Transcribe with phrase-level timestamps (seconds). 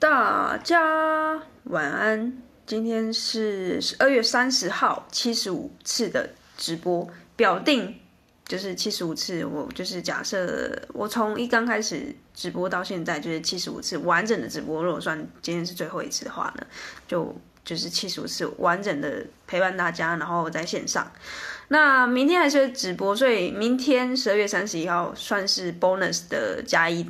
[0.00, 2.32] 大家晚安，
[2.64, 7.96] 今天是十二月三十号，七十五次的直播，表定
[8.46, 9.44] 就是七十五次。
[9.44, 14.84] 我就是假设我从一刚开始直播到现在，就是七十五次完整的直播。
[14.84, 16.64] 如果算今天是最后一次的话呢，
[17.08, 17.34] 就
[17.64, 21.10] 就是七十五次完整的陪伴大家，然后在线上。
[21.66, 27.04] 那明天还是直播，所以明天十二月三十一号算是 bonus 的加一，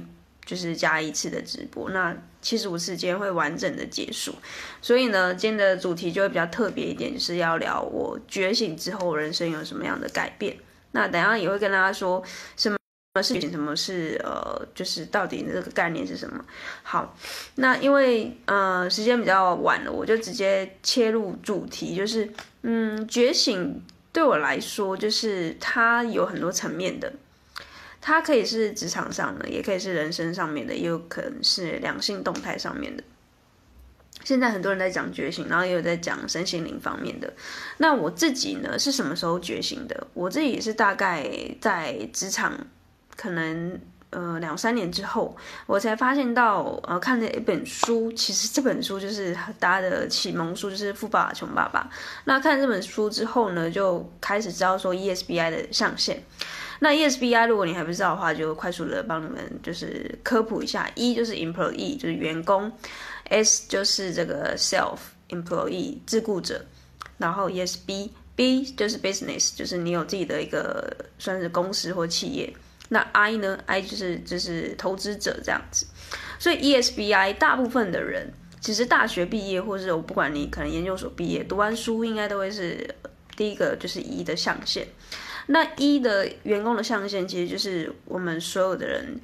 [0.49, 1.91] 就是加一次的直播。
[1.91, 4.35] 那七十五次今天会完整的结束，
[4.81, 10.57] 所以呢，今天的主题就会比较特别一点，就是要聊我觉醒之后人生有什么样的改变。
[10.93, 12.22] 那等下也会跟大家说
[12.57, 12.79] 什么
[13.22, 16.43] 是觉醒，什么是呃，就是到底这个概念是什么。
[16.83, 17.14] 好，
[17.57, 27.13] 那因为呃时间比较晚了，我就直接切入主题，就是嗯，觉醒对我来说，就是它有很多层面的。
[28.00, 33.02] 它可以是职场上的，也可以是人生上面的，也有可能是两性动态上面的。
[34.24, 37.32] 现在很多人在讲觉醒，然后也有在讲身心灵方面的。
[37.78, 40.06] 那我自己呢，是什么时候觉醒的？
[40.12, 41.24] 我自己也是大概
[41.60, 42.52] 在职场，
[43.16, 51.88] 可能呃两三年之后，我才发现到呃看了一本书，其实这本书就是大家的启蒙书，就是《富爸爸穷爸爸》。
[52.24, 56.22] 那看这本书之后呢，就开始知道说 ESBI 的象限。
[56.80, 60.90] 那 ESBI 如果你还不知道的话，就快速的帮你们就是科普一下。
[60.94, 62.70] E 就是 employee，就是员工
[63.30, 66.64] ；S 就是这个 self employee，自雇者。
[67.16, 72.54] 然后 ESB，B 就是 business，就是你有自己的一个算是公司或企业。
[72.88, 75.84] 那 I 呢？I 就是就是投资者这样子。
[76.38, 82.88] 所以 ESBI 大部分的人其实大学毕业，或是我不管你可能研究所毕业，读完书应该都会是
[83.36, 84.86] 第一个就是 E 的象限。
[85.50, 89.18] 那一的员工的象限，其实就是我们所有的人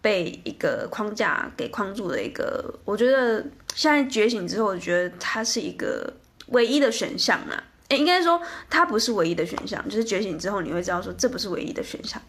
[0.00, 2.74] 被一个框架给框住的一个。
[2.84, 6.12] 我觉得现在觉醒之后，我觉得它是一个
[6.48, 7.62] 唯一的选项啦。
[7.88, 12.20] 诶，应该说它不是唯一的选项，就是觉醒之后你会知道说这不是唯一的选项。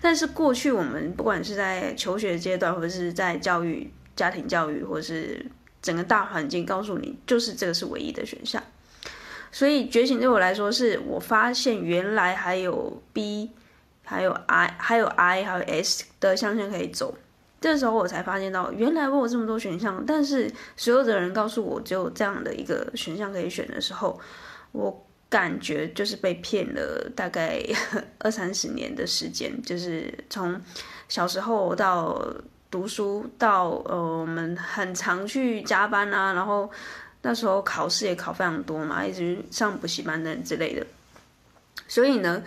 [0.00, 5.44] 但是过去我们不管是在求学阶段，或者是在教育、家庭教育，或者是
[5.80, 8.62] 整个大环境告诉你，就是这个是唯一的选项。
[9.50, 13.50] 所以觉醒对我来说，是我发现原来还有 B，
[14.04, 17.16] 还有 I，还有 I，还有 S 的象限可以走。
[17.60, 24.20] 这时候我才发现到，原来我有这么多选项，但是所有的人告诉我只有这样的一个选项可以选的时候，
[24.72, 27.60] 我感觉就是被骗了大概
[28.18, 30.60] 二三十年的时间，就是从
[31.08, 32.22] 小时候到
[32.70, 36.70] 读书到呃，我们很常去加班啊，然后。
[37.22, 40.86] 那时候考试也考非常多嘛，一直上补习班等之类的。
[41.86, 42.42] 所以呢，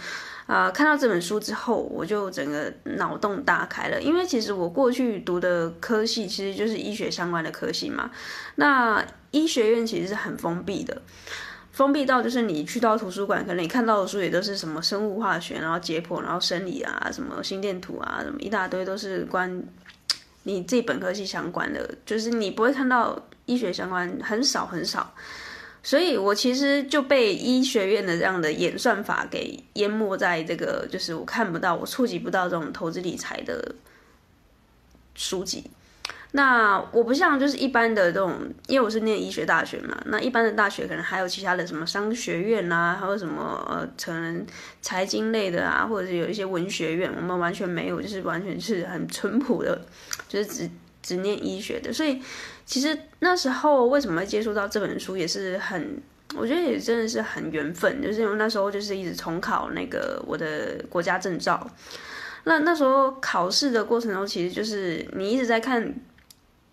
[0.45, 4.01] 啊、看到这本书之后，我就整个脑洞大开了。
[4.01, 8.11] 因为其实我过去读的科系其实就是医学相关的科系嘛。
[8.55, 11.01] 那医学院其实是很封闭的，
[11.71, 19.63] 封闭到就是你去到图书馆，可能你看到的书也都是什么生物化学，然后解剖，然后生理啊，什么心电图啊，什么一大堆都是关
[20.43, 23.27] 你这本科系相关的，就是你不会看到。
[23.45, 25.13] 医学相关很少很少，
[25.83, 33.75] 所以我其实就被医学院的这样的演算法给淹没在这个，就是我看不到、我触及不到这种投资理财的
[35.15, 35.69] 书籍。
[36.33, 44.45] 那我不像就是一般的这种，因为我是念医学大学嘛，那一般的大学可能还有其他的什么商学院啊，还有什么呃，可能
[44.81, 49.81] 财经类的啊，或者是有一些文学院，我们完全没有，就是完全是很淳朴的，
[50.29, 50.69] 就是只
[51.01, 52.21] 只念医学的，所以。
[52.63, 56.01] 其实那时候为什么会接触到这本书，也是很，
[56.37, 61.69] 我觉得也真的是很缘分，就是因为那时候就是一直重考那个我的国家证照，
[62.45, 65.93] 那那时候考试的过程中，其实就是你一直在看。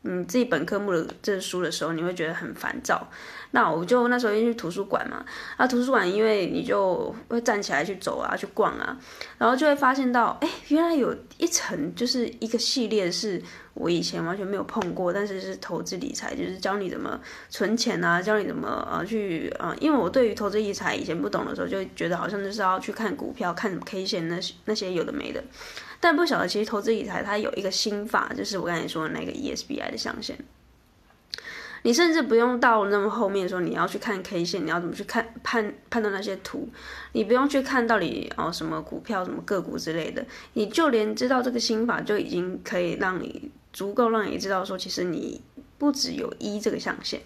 [0.04, 3.04] 嗯，自己本科目的这书的时候，你会觉得很烦躁。
[3.50, 5.24] 那我就那时候因为去图书馆嘛，
[5.56, 8.96] 啊，图书馆因为你就会站起来去走啊，去逛啊，
[9.38, 13.42] 然后就会发现到，哎，原来有一层就是一个系列是
[13.78, 25.42] 我以前完全没有碰过，但是是投资理财，就是教你怎么存钱啊，教你怎么呃去呃，因为我对于投资理财以前不懂的时候，就觉得好像就是要去看股票、看什么 K 线那些那些有的没的。
[26.00, 30.36] 但不晓得，其实投资理财它有一个心法，就是我刚才说的那个 ESBI 的象限。
[31.82, 36.68] 你甚至不用到那么后面说，你要去看 K 线，你要怎么去看判判断那些图，
[37.12, 45.40] 你不用去看到底哦什么股票、什么个股之类的，你就连知道这个心法就已经可以让你足够让你知道说，其实你
[45.78, 47.20] 不只有一这个象限。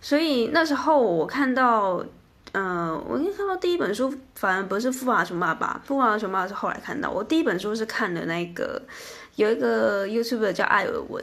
[0.00, 2.04] 所以那时候我看到。
[2.52, 7.10] 嗯、呃，我一看到第一本书，反而不是《富爸爸穷爸爸》，《富爸爸穷爸爸》是后来看到。
[7.10, 8.80] 我第一本书是看的那个
[9.36, 11.22] 有一个 YouTuber 叫艾尔文。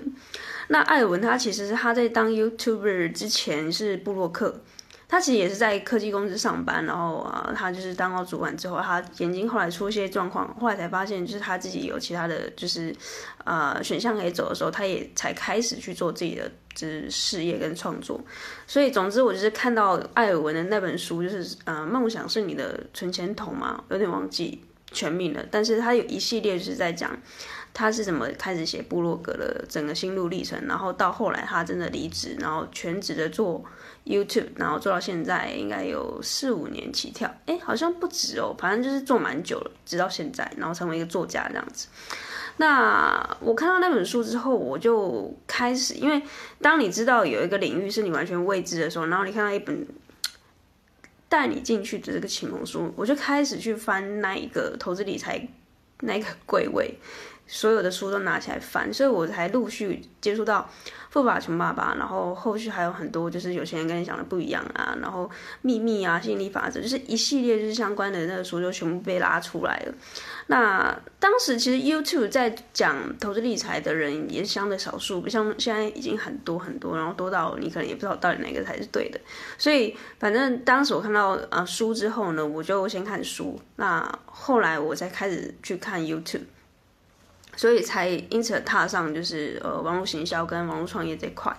[0.68, 4.62] 那艾尔文他其实是他在当 YouTuber 之前是布洛克。
[5.08, 12.96] 他其实也是在科技公司上班，然后啊，他就是当到主管之后，他眼睛后来出一些状况，后来才发现就是他自己有其他的就是
[13.44, 18.20] 呃选项可以走的时候，他也才开始去做自己的就是事业跟创作。
[18.66, 27.16] 所以总之，我就是看到艾尔文的那本书，就是呃梦想是你的存钱筒嘛，有点忘记全名了，但是他有一系列就是在讲
[27.76, 33.64] 他是怎么开始写部落格的整个心路历程，然后到后来他真的离职，然后全职的做。
[34.06, 41.88] YouTube，然后做到现在应该有四五年起跳，哎，好像不止哦，反正就是做蛮久了，直到现在，然后成为一个作家这样子。
[42.58, 46.22] 那我看到那本书之后，我就开始，因为
[46.62, 49.88] 当你知道有一个领域是你完全未知的时候，然后你看到一本
[51.28, 55.48] 带你进去的这个启蒙书，我就开始去翻那一个投资理财
[56.02, 56.94] 那个柜位。
[57.48, 60.68] 所有的书都拿起来翻，所以我才陆续接触到
[61.10, 65.30] 《富爸爸穷爸爸》，然后后续还有很多就是有钱人跟你想的不一样啊，然后
[65.62, 69.94] 秘密啊、吸引力法则，就是一系列就是相关的那个书就全部被拉出来了。
[70.48, 79.20] 那当时其实 YouTube 在讲投资理财的人也是相对少数，不像现在已经很多很多，然后多到你可能也不知道到底哪个才是对的。
[79.58, 86.42] 所以反正当时我看到呃书之后呢，我就先看书，那后来我才开始去看 YouTube。
[87.56, 91.56] 所以才因此踏上就是呃网络行销跟网络创业这块，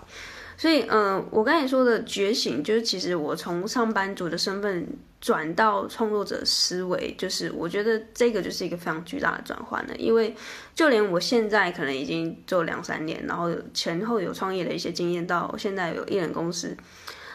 [0.58, 4.86] 所以嗯、呃，我刚才说的觉醒，就是其实我从上班族的身份
[5.20, 10.34] 转到创作者思维，就是我觉得这个就是一个非常巨大的转换了，因为
[10.74, 16.76] 就连我现在可能已经做两三年，然后前后有创业的一些经验，到现在有艺人公司，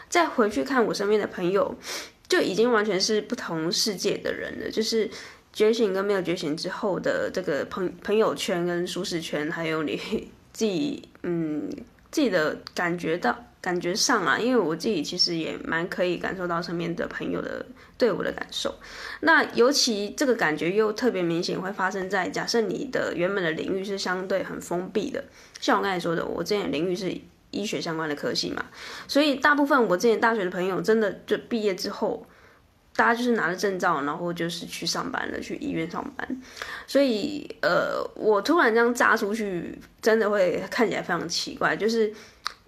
[0.08, 1.76] 再回去看我身边的朋友，
[2.30, 5.10] 就已经完全是不同世界的人了，就是。
[5.54, 10.00] 觉醒跟没有觉醒之后的这个朋朋友圈跟舒适圈，还有你
[10.54, 11.70] 自己嗯
[12.10, 17.66] 自己的感觉到感觉上啊，因为我自己其实也蛮可以感受到身边的朋友的
[17.98, 18.74] 对我的感受。
[19.20, 25.24] 那尤其这个感觉又特别明显，会发生在假设你的原本的领域是相对很封闭的，
[25.60, 27.14] 像我刚才说的，我之前领域是
[27.52, 28.66] 医学相关的科系嘛，
[29.08, 32.26] 所以大部分我之前大学的朋友真的就毕业之后。
[32.94, 36.42] 大家就是拿着证照，然后就是去上班了，去医院上班。
[36.86, 41.76] 所以，呃，我突然这样炸出去，真的会看起来非常奇怪。
[41.76, 42.14] 就是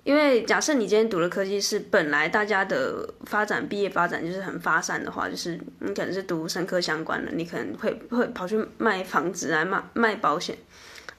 [0.03, 10.57] 因为假设你今天读了科技是本来大家的发展毕业发展就是很发散的话，就是你可能是读生科相关的，你可能会会跑去卖房子来卖卖保险，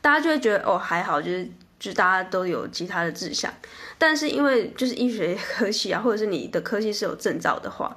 [0.01, 1.45] 大家就会觉得哦还好，就是
[1.79, 3.53] 就是大家都有其他的志向。
[3.99, 7.95] 但是因为就是医学科系啊，或者是你的科系是有证照的话。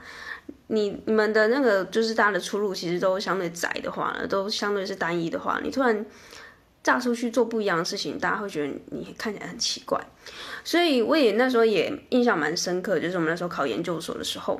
[0.67, 6.05] 你你们的那个就是大家的出路，其实都相对窄的话呢，都相对是单一的话，你突然
[6.83, 9.99] 炸出去做不一样的事情，大家会觉得你看起来很奇怪。
[10.63, 14.59] 所以我也那时候也印象蛮深刻，就是我们那时候考研究所的时候。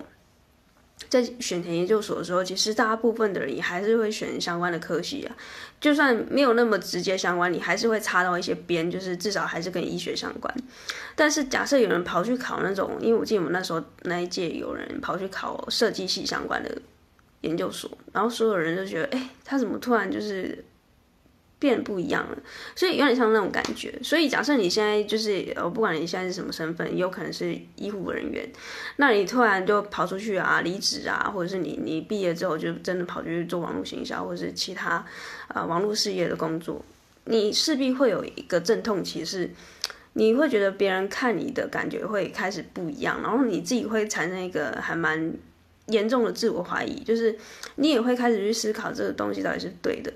[1.10, 5.36] 在选填研究所的时候，其实大部分的人也还是会选相关的科系啊，
[5.80, 10.54] 就算没有那么直接相关，你还是会插到一些边，就是至少还是跟医学相关。
[11.16, 16.78] 但是假设有人跑去考那种，因为我记得我们那时候那一届有人跑去考设计系相关的
[17.42, 20.66] 研究所，然后所有人就觉得，哎，他怎么突然就是。
[21.60, 22.38] 变不一样了，
[22.76, 23.94] 所以有点像那种感觉。
[24.04, 28.48] 所以假设你现在就是呃，不管你现在是什么身份，有可能是医护人员，
[28.98, 35.04] 那你突然就跑出去啊，离职啊，或者是你你毕业之后就真的跑去做网络行销，或者是其他
[35.48, 36.86] 呃网络事业的工作，
[37.26, 39.50] 你势必会有一个阵痛期，是
[40.14, 45.34] 你会觉得别人看你的感觉会开始不一样，然后你自己会产生一个还蛮
[45.88, 47.36] 严重的自我怀疑，就是
[47.78, 50.14] 你也会开始去思考这个东西到底是对的。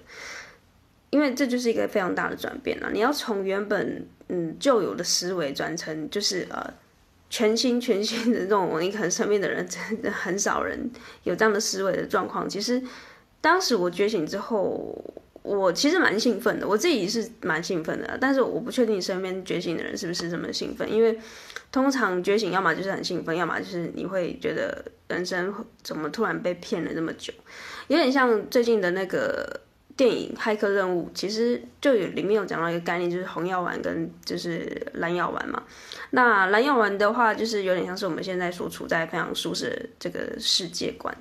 [1.11, 6.73] 因为这就是一个非常大的转变了，你要从原本嗯旧有的思维转成就是呃
[7.29, 10.89] 全新全新的这种，你可能身边的人真的很少人
[11.23, 12.49] 有这样的思维的状况。
[12.49, 12.81] 其实
[13.41, 14.97] 当时我觉醒之后，
[15.43, 21.19] 我其实蛮兴奋的，我自己是蛮兴奋的，但是我不确定身边觉醒的人是不是这么兴奋，因为
[21.73, 25.53] 通常觉醒要么就是很兴奋，要么就是你会觉得人生
[25.83, 27.33] 怎么突然被骗了这么久，
[27.89, 29.59] 有点像最近的那个。
[30.01, 35.61] 电影《骇客任务》其实就有里面有讲到一个概念，就是红药丸跟就是蓝药丸嘛。
[36.09, 41.15] 那蓝药丸的话，就是有点像是我们现在所处在非常舒适的这个世界观，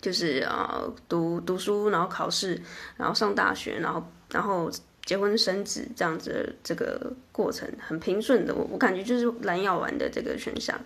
[0.00, 2.60] 就是啊、呃、读读书，然后考试，
[2.96, 4.68] 然后上大学，然后然后
[5.04, 10.76] 结婚生子这样子的这个过程很平顺的，我我感觉就是蓝药丸的这个选项。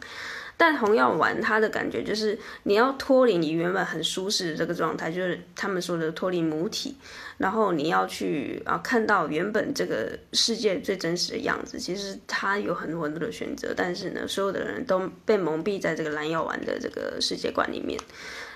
[0.56, 6.96] 但红药丸它的感觉就是你要脱离你原本很舒适的这个状态，就是他们说的脱离母体，
[7.38, 11.78] 然后你要去啊看到原本这个世界最真实的样子。
[11.78, 17.98] 其实它有很多很多的选择，但是呢，所有的人都被蒙蔽在这个蓝药丸的这个世界观里面。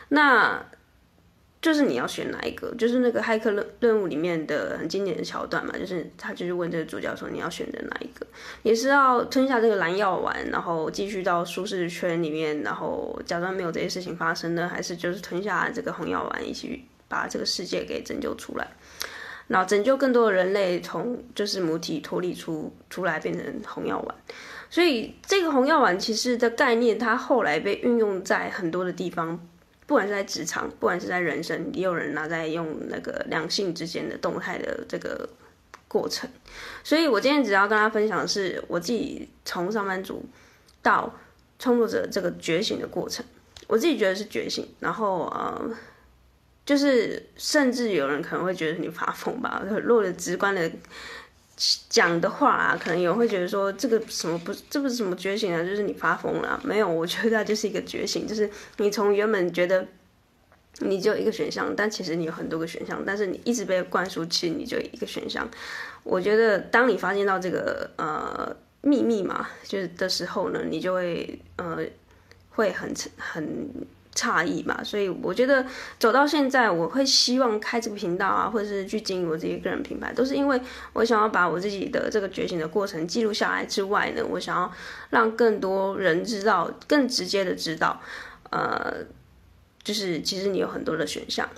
[0.09, 0.65] 那。
[1.67, 2.73] 就是你要选哪一个？
[2.79, 8.25] 就是那个骇客任任务里面的很经典的桥段嘛，就是他就是问这个主角说，你要选择哪一个？
[8.63, 14.69] 也是要吞下这个蓝药丸，然后继续到舒适圈里面，然后假装没有这些事情发生呢？
[14.69, 18.69] 还是就是吞下这个红药丸，一起把这个世界给拯救出来，
[19.49, 24.15] 然后拯救更多的人类从就是母体脱离出出来，变成红药丸。
[24.71, 29.37] 所以这个红药丸其实的概念，它后来被运用在很多的地方。
[29.87, 35.29] 不管是在职场，不管是在人生，也有人拿在用那个两性之间的动态的这个
[35.87, 36.29] 过程。
[36.83, 40.25] 所以我今天只要跟大家分享的是我自己从上班族
[40.83, 41.15] 到
[41.59, 43.25] 创作者这个觉醒的过程。
[43.69, 45.71] 我自己觉得是觉醒，然后呃，
[46.65, 50.71] 就是甚至有人可能会觉得你发疯吧， 落了直观的。
[51.89, 56.61] 讲的话啊，可能有人会觉得说这个什么不，这不是什么觉醒啊，就是你发疯了。
[56.63, 59.87] 没有，我觉得它就是一个觉醒，就是你从原本觉得
[60.81, 65.49] 你只有一个选项，但其实你有很多个选项，但是你一直被灌输，其实你就一个选项。
[66.05, 71.79] 我觉得当你发现到这个呃秘密嘛，就是的时候呢，你就会呃
[72.51, 73.71] 会很很。
[74.17, 75.65] 差异嘛，所以我觉得
[76.01, 80.61] 走到现在，我会希望开这个频道啊，或者是去经营我自己个人品牌，都是因为
[80.95, 84.73] 我想要把我自己的这个觉醒的过程记录下来之外呢，我想要
[85.11, 88.01] 让更多人知道，更直接的知道，
[88.51, 89.05] 呃，
[89.85, 91.49] 就是其实你有很多的选项。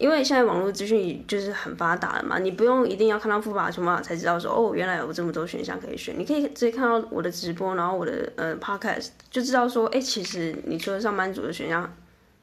[0.00, 6.18] 因为现在网络资讯就是很发达了嘛，你不用一定要看到富爸爸穷爸爸才知道说哦，原来有这么多选项可以选。
[6.18, 11.94] 你可以直接看到我的直播，然后我的呃 podcast 就知道说，哎，其实你除了上班族的选项，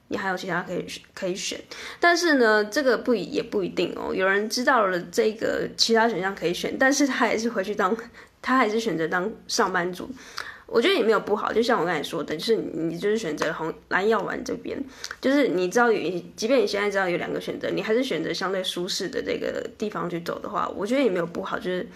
[0.10, 0.86] 你还有其他可以
[1.16, 1.60] 可以选。
[2.00, 4.14] 但是呢，这个不也不一定哦。
[4.14, 7.98] 有人知道了这个其他选项可以选，但是他还是回去当，
[8.40, 10.08] 他还是选择当上班族。
[10.67, 14.77] 我觉得也没有不好，就像我刚才说的，就是你就是选择红蓝药丸这边，
[15.21, 21.57] 就是你知道有，即便你现在知道有两个选择，你还是选择相对舒适的这个地方去走的话，我觉得也没有不好。
[21.57, 21.88] 就是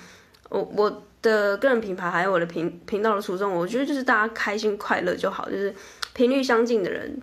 [0.50, 5.76] 我我的个人品牌还有我的频频道的初衷，我觉得就是大家开心快乐就好，就是
[6.14, 7.22] 频率相近的人，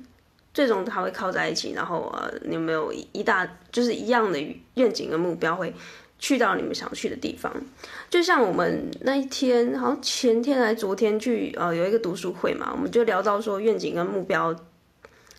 [0.52, 4.38] 最终他会靠在一起，然后呃，你有没有一大就是一样的
[4.74, 5.72] 愿景跟目标会。
[6.18, 7.52] 去到你们想去的地方，
[8.10, 14.54] 就像我们那一天，好像前天还昨天去，呃，有一个读书会嘛，我们就聊到说愿景跟目标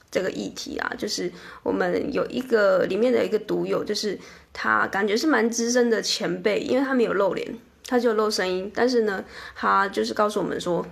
[0.10, 1.32] 这个议题啊，就是
[1.64, 4.18] 我们有一个里面的一个读友，就是
[4.54, 9.24] 他感觉是蛮资深的前辈，因为他没有露脸，他就露声音，但是呢，
[9.56, 10.86] 他就是告诉我们说。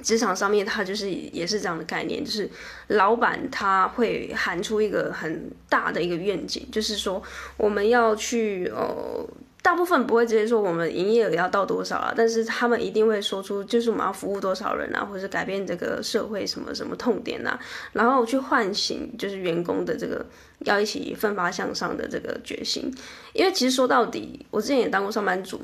[0.00, 2.48] 职场上面，他就是也是这样的概念，就是
[2.88, 7.22] 老板他会喊出一个很大的一个愿景，就是说
[7.56, 9.24] 我们要去呃，
[9.62, 17.60] 大部分不会直接说我们营业额要到多少啊，但是他们一定会说出就是我们要服务多少人啊，或者改变这个社会什么什么痛点啊，
[17.92, 20.24] 然后去唤醒就是员工的这个
[20.60, 22.92] 要一起奋发向上的这个决心，
[23.34, 25.60] 因为其实说到底，我之前也当过上班族。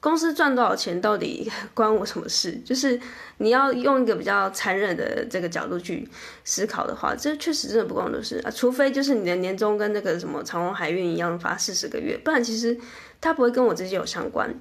[0.00, 2.52] 公司赚多少钱到底 关我什么事？
[2.64, 3.00] 就是
[3.38, 6.08] 你要用一个比较残忍的这个角度去
[6.44, 8.50] 思考的话，这确实真的不关我的事啊。
[8.50, 12.78] 除非就是你的年终跟那个什么长荣海运一样发四十个月，不然其实
[13.20, 14.54] 它不会跟我直接有相关。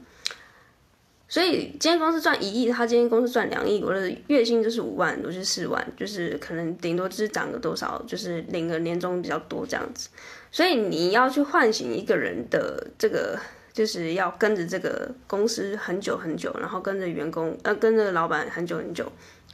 [1.30, 10.10] 所以今天公司赚一亿，他今天公司赚两亿，我的月薪就是五万，我是四万，就是可能顶多就是涨个多少，就是领个年终比较多这样子。
[10.52, 13.38] 所以你要去唤醒一个人的这个。
[13.78, 19.06] 就是要跟着这个公司很久很久，然后跟着员工，呃，跟着老板很久很久，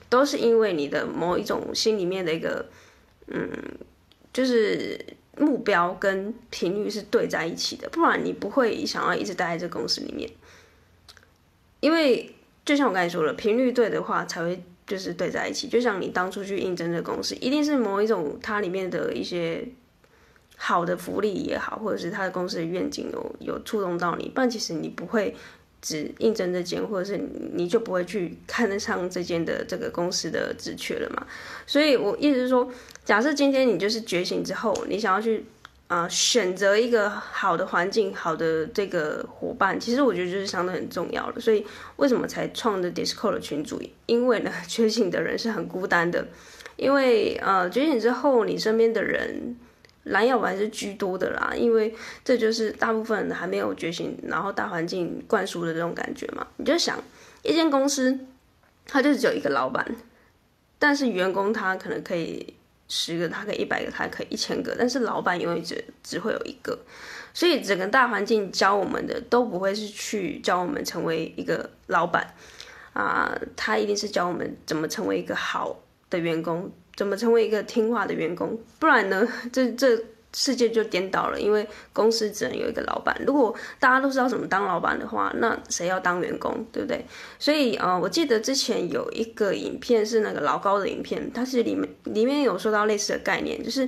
[0.08, 2.65] 都是因为你的某一种心里面的一个，
[3.27, 3.50] 嗯，
[4.32, 4.98] 就是
[5.38, 10.30] 目标跟频率是对在一起的，不然你不会想要一直待在这个公司里面。
[11.82, 15.68] 因为就像我刚才说了，频率对的话才会就是对在一起。
[15.68, 19.68] 就像你当初去应征这个公司，一定是某一种它里面的一些。
[20.65, 25.36] 好的福利也好，或者是他的公司的愿景有有触动到你，不然其实你不会
[25.82, 27.22] 只应征这间，或者是
[27.53, 31.27] 你就不会去看得上这间的这个公司的职缺了嘛。
[31.67, 32.72] 所以我意思是说，
[33.03, 35.43] 假设今天你就是觉醒之后，你想要去
[35.88, 41.41] 啊、呃、选择一个好的环境、好的这个伙伴，其实我觉得就是相对很重要的。
[41.41, 41.65] 所以
[41.98, 43.82] 为什么才创的 Discord 的群组？
[44.05, 46.25] 因为呢， 觉醒的人是很孤单的，
[46.77, 49.58] 因为呃觉醒之后，你身边的人。
[50.03, 51.93] 蓝药丸是居多的啦，因为
[52.25, 56.45] 这就是大部分还没有觉醒，然后大环境灌输的这种感觉嘛。
[56.57, 57.01] 你就想，
[57.41, 58.19] 一间公司，
[58.86, 59.95] 它就只有一个老板，
[60.77, 62.53] 但是员工他可能可以
[62.89, 66.77] 十个，他可以一百个，他可以一千个，但是老板永远只只会有一个。
[67.33, 72.36] 所以整个大环境教我们的都不会是去教我们成为一个老板
[72.91, 75.79] 啊，他一定是教我们怎么成为一个好
[76.10, 76.72] 的员工。
[76.95, 78.59] 怎么成为一个听话的员工？
[78.79, 79.97] 不然呢， 这这
[80.35, 81.39] 世界就颠倒了。
[81.39, 83.15] 因为公司只能有一个老板。
[83.25, 87.05] 如果大家都知道怎么当老板的话，那谁要当员工，对不对？
[87.38, 93.88] 所以呃，我记得之前有一个影片是那个老高的影片，它是里面里面有说到类似的概念，就是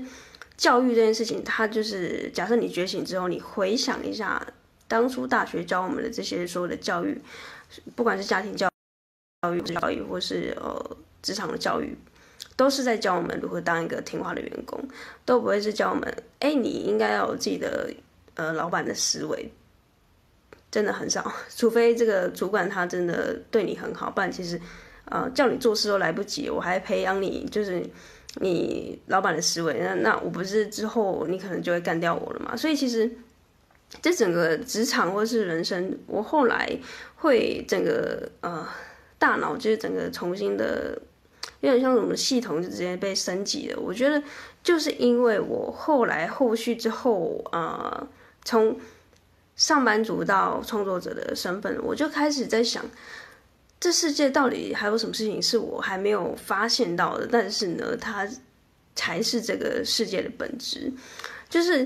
[0.57, 4.45] 教育这件事情，它就是假设你觉醒之后，你回想一下
[4.88, 7.19] 当初大学教我们的这些所有的教育，
[7.95, 8.67] 不管是家庭教
[9.51, 11.97] 育、教育，或是呃职场的教育。
[12.57, 14.79] 都是在教我们如何当一个听话的员工，
[15.25, 17.91] 都不会是教我们，哎，你应该要有自己的
[18.35, 19.51] 呃老板的思维，
[20.71, 24.59] 真的很少， 除非这个主管他真的对你很好，不然其实，
[25.05, 27.83] 呃，叫你做事都来不及，我还培养你，就是
[28.35, 32.55] 你老板的思维，那那我不是之后你可能就会干掉我了嘛？
[32.55, 33.12] 所以其实
[34.01, 36.69] 这整个职场或是人生，我后来
[37.15, 38.65] 会整个呃
[39.19, 40.97] 大脑就是整个重新的。
[41.61, 43.79] 有点像我们系统就直接被升级了。
[43.79, 44.21] 我觉得
[44.63, 48.07] 就是因为我后来后续之后，呃，
[48.43, 48.77] 从
[49.55, 52.83] 上班族到创作者的身份，我就开始在想，
[53.79, 57.27] 这世界到底还有什么事情是我还没有发现到的？
[57.31, 58.27] 但是呢，它
[58.95, 60.91] 才是这个世界的本质。
[61.47, 61.79] 就是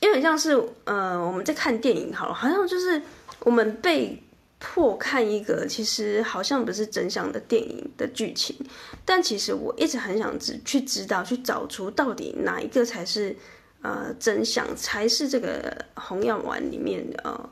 [0.00, 3.00] 因为像是呃，我们在看电影，好了，好像就是
[3.40, 4.20] 我们被。
[4.66, 8.56] 破看一个其实好像不是真相的电影的剧情，
[9.04, 13.36] 但其实我一直很想知去知道去找出到底哪一个才是
[13.82, 17.50] 呃真相，才是这个红药丸里面呃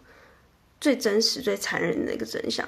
[0.80, 2.66] 最真实、最残忍的一个真相。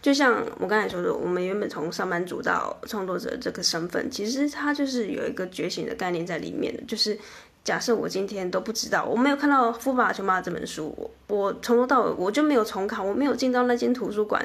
[0.00, 7.18] 就像我刚才说的，我们原本从上班族到创作者这个身份，其实它就是有一个觉醒的概念在里面的，就是。
[7.64, 14.44] 假设我今天都不知道，我没有看到《富爸爸穷爸爸》这本书，我我从头到尾我就没有重考，我没有进到那间图书馆，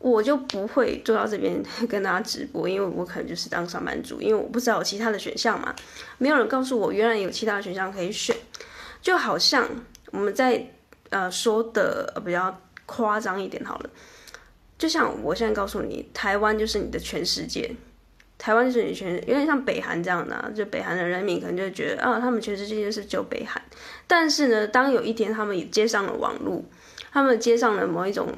[0.00, 5.72] 我就不会坐到这边 跟大家直播，因为我可能就是当上班族，因为我不知道有其他的选项嘛，
[6.18, 8.36] 没有人告诉我原来有其他的选项可以选，
[9.00, 9.68] 就好像
[10.10, 10.66] 我们在
[11.10, 13.90] 呃说的比较夸张一点好了，
[14.76, 17.76] 就像我现在告诉你，台湾就是你的全世界。
[18.42, 23.62] 台湾就是全有点像北韩这样的、就北韩的人民可能就觉得啊，他们全世界就是救北韩。
[24.08, 26.60] 但是呢，当有一天他们也接上了网络，
[27.12, 28.28] 他们接上了某一种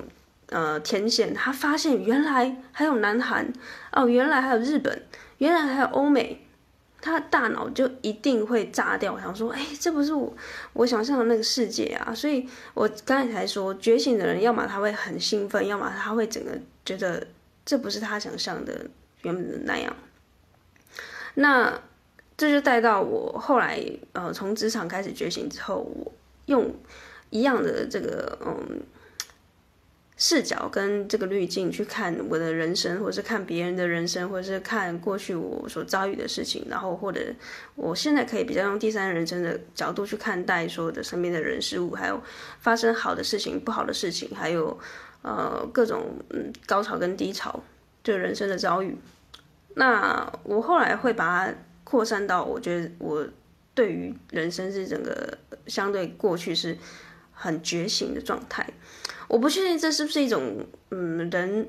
[0.51, 3.51] 呃天线，他发现原来还有南韩
[3.93, 5.07] 哦，原来还有日本，
[5.39, 6.47] 原来还有欧美，
[7.01, 10.37] 他大脑就一定会炸掉，想说，哎，这不是我
[10.75, 12.13] 我想象的那个世界啊！
[12.15, 16.51] 所以我刚才才说，觉醒的人，要么他会很兴奋，要么他会整个
[16.85, 17.27] 觉得
[17.65, 18.85] 这不是他想象的。
[19.25, 19.95] 原本的那样，
[21.35, 21.81] 那
[22.37, 23.81] 这就带到我后来
[24.13, 26.13] 呃，从职场开始觉醒之后，我
[26.47, 26.75] 用
[27.31, 28.81] 一样的这个嗯
[30.17, 37.21] 视角跟这个滤镜去看我的人生，或者是看别人的人生，或者是看过去我所遭遇的事情，然后或者
[37.75, 42.23] 我现在可以比较用第三人称的角度去看待所有的身边的人事物，还有
[42.61, 44.79] 发生好的事情、不好的事情，还有
[45.23, 47.63] 呃各种嗯高潮跟低潮，
[48.05, 48.97] 就人生的遭遇。
[49.75, 53.27] 那我后来会把它扩散到，我觉得我
[53.75, 56.79] 对于人生是整个相对过去是
[57.33, 58.65] 很觉醒的状态。
[59.27, 61.69] 我不确定这是不是一种嗯人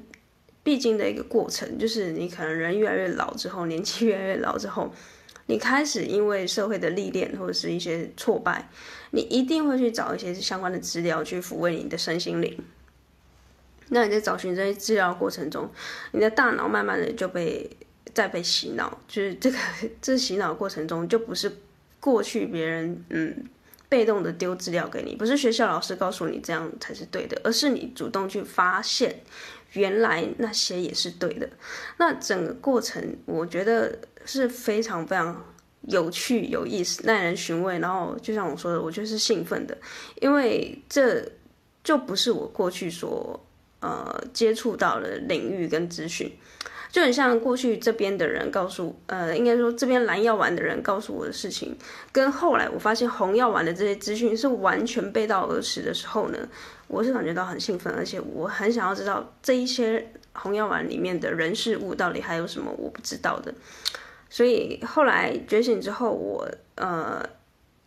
[0.61, 4.93] 必经的一个过程，就是你可能人越来越老之后，年纪 越来越老之后，
[5.47, 8.69] 你开始因为社会的历练或者是一些挫败，
[9.11, 12.55] 你一定会去找一些相关的资料去抚慰你的身心灵。
[13.89, 15.71] 那你在找寻这些资料的过程中，
[16.11, 17.67] 你的大脑慢慢的就被。
[18.15, 19.57] 在被洗脑，就是这个
[20.01, 21.51] 这洗脑过程中，就不是
[21.99, 23.45] 过去别人嗯
[23.87, 29.21] 被动的丢资料给你，不是学校老师告诉你这样才是对的，而是你主动去发现
[29.73, 31.49] 原来那些也是对的。
[31.97, 35.45] 那整个过程我觉得是非常非常
[35.81, 37.79] 有趣、有意思、耐人寻味。
[37.79, 39.77] 然后就像我说的，我就是兴奋的，
[40.21, 41.23] 因为这
[41.83, 43.45] 就不是我过去所
[43.81, 46.31] 呃接触到的领域跟资讯。
[46.91, 51.75] 就很像过去这边的人告诉，呃，应该说这边蓝药丸的人告诉我的事情，
[52.11, 56.37] 跟后来我发现红药丸的这些资讯是完全背道而驰的时候呢，
[56.87, 63.53] 我是感觉到很兴奋，而且我很想要知道这一些红药丸里面的人事物到底还有什么我不知道的。
[64.29, 67.23] 所以后来觉醒之后，我呃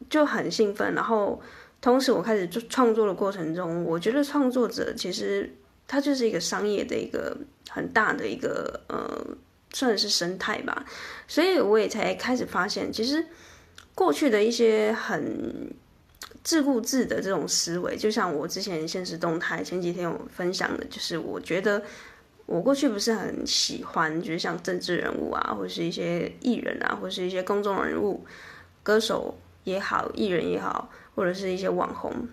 [0.09, 1.41] 就很兴奋，然后
[1.81, 5.53] 同时我开始做创作的过程中，我觉得创作者其实
[5.89, 7.37] 它就是一个商业的一个
[7.69, 9.37] 很大的一个呃
[9.73, 10.87] 算是生态吧，
[11.27, 13.27] 所以我也才开始发现，其实
[13.97, 15.75] 过去的一些很。
[16.45, 21.83] 自顾自的这种思维，就像我之前现实动态前几天我分享的，就是我觉得
[22.47, 28.25] 我过去不是很喜欢，就是像政治人物啊，或是一些艺人啊，或是一些公众人物、
[28.83, 32.29] 歌手也好，艺人也好，或者是一些网红，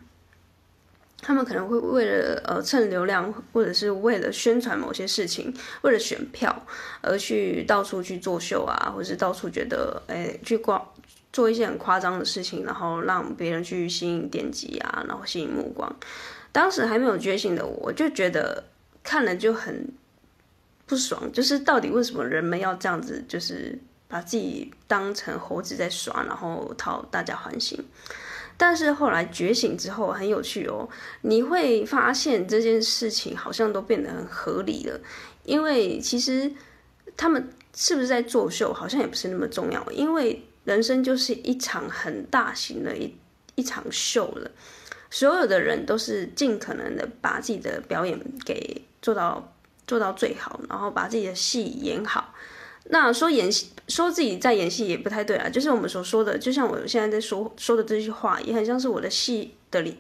[1.21, 6.65] 他们可能会为了呃蹭流量，或者是为了宣传某些事情，为了选票
[7.01, 10.81] 而去到处去作秀啊，或者是到处觉得哎去逛。
[11.33, 15.93] 做一些很夸张的事情，然后让别人去吸引点击啊，然后吸引目光。
[16.53, 18.63] 当时还没有觉醒的我，就觉得
[19.03, 19.85] 看了就很
[20.85, 27.83] 不爽，就是到底为什么人们要这样子，就是把自己当成猴子在耍，然后讨大家欢心。
[28.57, 30.89] 但是后来觉醒之后，很有趣哦，
[31.21, 34.99] 你会发现这件事情好像都变得很合理了，
[35.43, 36.51] 因为其实
[37.17, 40.41] 他们是不是在作秀，好像也不是那么重要，因为。
[40.65, 43.15] 人生就是一场很大型的一
[43.53, 44.49] 一场秀了，
[45.11, 49.53] 所有的人都是尽可能的把自己的表演给做到
[49.85, 52.33] 做到最好，然后把自己的戏演好。
[52.85, 59.97] 那说演戏，说自己在演戏也不太对啊，就是我们所说的，就像我现在在说说的这句话，也很像是我的戏的里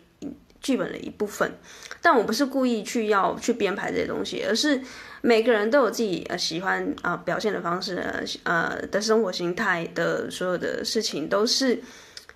[0.61, 1.57] 剧本的一部分。
[2.01, 4.81] 但我不是故意去要去编排这些东西，而是。
[5.21, 7.99] 每个人都有自己呃喜欢啊、呃、表现的方式，
[8.43, 11.81] 呃的生活形态的所有的事情，都是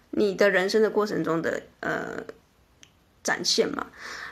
[0.10, 2.24] 你的人生的过程中的呃
[3.22, 3.86] 展现嘛。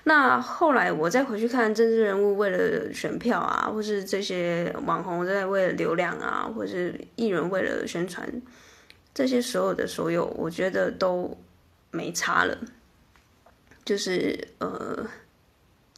[0.07, 8.25] 那后来我再回去看政治人物为了选票啊，或是这些网红在为了流量啊，或是艺人为了宣传，
[9.13, 11.37] 这些所有的所有，我觉得都
[11.91, 12.57] 没差了，
[13.83, 15.05] 就是呃。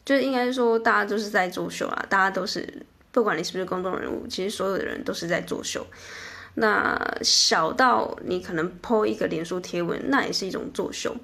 [0.06, 2.04] 就应该说，大家都是在作秀啊！
[2.10, 2.68] 大家都是，
[3.12, 5.86] 不管你是不是公众人物，其实所有的人都是在作秀。
[6.56, 11.16] 那小到你可能 po 一个脸书贴文，那也是一种作秀。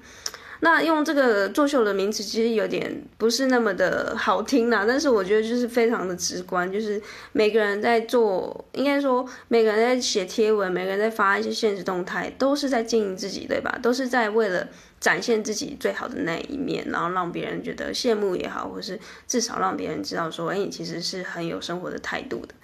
[0.60, 4.84] 那用这个作秀的名词，其实有点不是那么的好听啦。
[4.86, 7.00] 但是我觉得就是非常的直观，就是
[7.32, 13.78] 每个人在做，应该说每个人在写贴文，每个人在发一些现实动态，都是在经营自己，对吧？
[13.82, 14.66] 都是在为了。
[14.98, 22.54] 展现自己最好的那一面，然后让别人觉得羡慕也好，或是至少让别人知道说，哎，你其实是很有生活的态度的。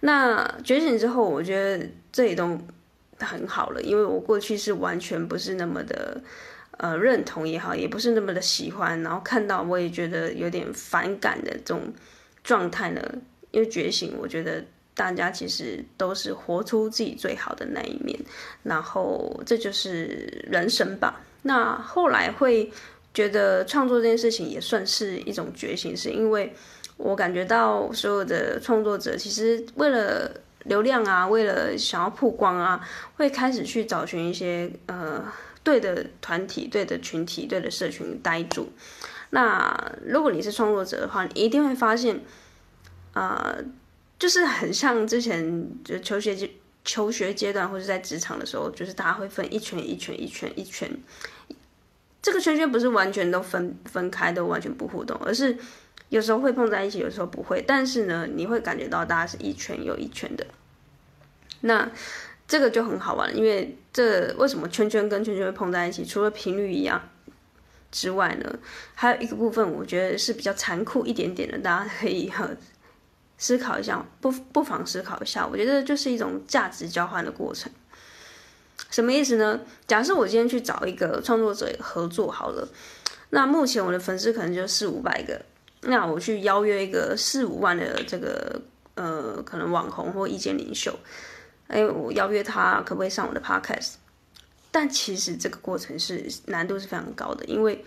[0.00, 2.58] 那觉醒之后，我觉得这也都
[3.18, 6.22] 很好了，因为我过去是完全不是那么的
[6.78, 11.92] 呃认同也好，也不是那么的喜欢，然后看到我也觉得有点反感的这种
[12.42, 13.00] 状态呢。
[13.50, 18.18] 因为觉醒，我觉得大家其实都是活出自己最好的那一面，
[18.64, 21.20] 然后这就是人生吧。
[21.42, 22.68] 那后来会
[23.12, 26.52] 觉得创作这件事情也算是一种觉醒，是因为
[26.96, 30.28] 我感觉到所有的创作者其实为了
[30.64, 32.84] 流量啊，为了想要曝光啊，
[33.16, 35.24] 会开始去找寻一些呃
[35.64, 38.70] 对的团体、对的群体、对的社群待住。
[39.30, 42.20] 那如果你是创作者的话，你一定会发现，
[43.14, 43.64] 啊、呃，
[44.16, 46.48] 就是很像之前就求学阶
[46.84, 50.88] 求学阶段或者在职场的时候，就是大家会分一圈一圈一圈一圈。
[52.22, 55.58] 这个圈圈不是完全都分分开，都完全不互动，而是
[56.10, 57.62] 有时候会碰在一起，有时候不会。
[57.66, 60.46] 但是呢，你会感觉到大家是一圈又一圈的。
[61.60, 61.90] 那
[62.46, 66.04] 这个就很好玩，因为这为什么圈圈跟圈圈会碰在一起？
[66.04, 67.00] 除了频率一样
[67.90, 68.58] 之外呢，
[68.94, 72.30] 还有一个部分，我觉得是比较残酷一点点的，大家可以
[73.38, 75.46] 思考一下， 不不妨思考一下。
[75.46, 77.72] 我觉得就是一种价值交换的过程。
[78.90, 79.60] 什么意思呢？
[79.86, 82.68] 假设我今天去找一个创作者合作好了，
[83.30, 85.40] 那目前我的粉丝可能就四五百个，
[85.82, 88.60] 那我去邀约一个四五万的这个
[88.94, 90.96] 呃可能网红或意见领袖，
[91.68, 93.94] 哎，我邀约他可不可以上我的 podcast？
[94.70, 97.84] 但其实这个过程是难度是非常高的，因为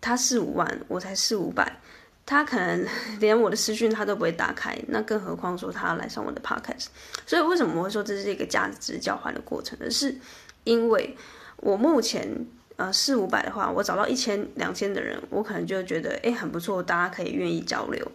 [0.00, 1.80] 他四五万，我才四五百。
[2.26, 2.86] 他可能
[3.20, 6.86] 连我的私讯他都不会打开，那更何况说他来上我的 podcast。
[7.26, 9.90] 所以为什么我会说这是一个价值交换的过程呢？
[9.90, 10.16] 是
[10.64, 11.14] 因为
[11.58, 18.10] 我目前呃四五百的话，我找到一千两千的人，我可能就觉得诶很不错，大家可以愿意交流。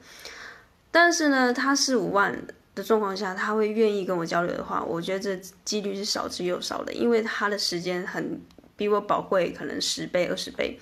[0.90, 2.36] 但是呢，他四五万
[2.80, 8.42] 的状况下，他会愿意跟我交流的话，我觉得这几率是少之又少的，因为他的时间很
[8.76, 10.80] 比我宝贵，可能十倍二十倍。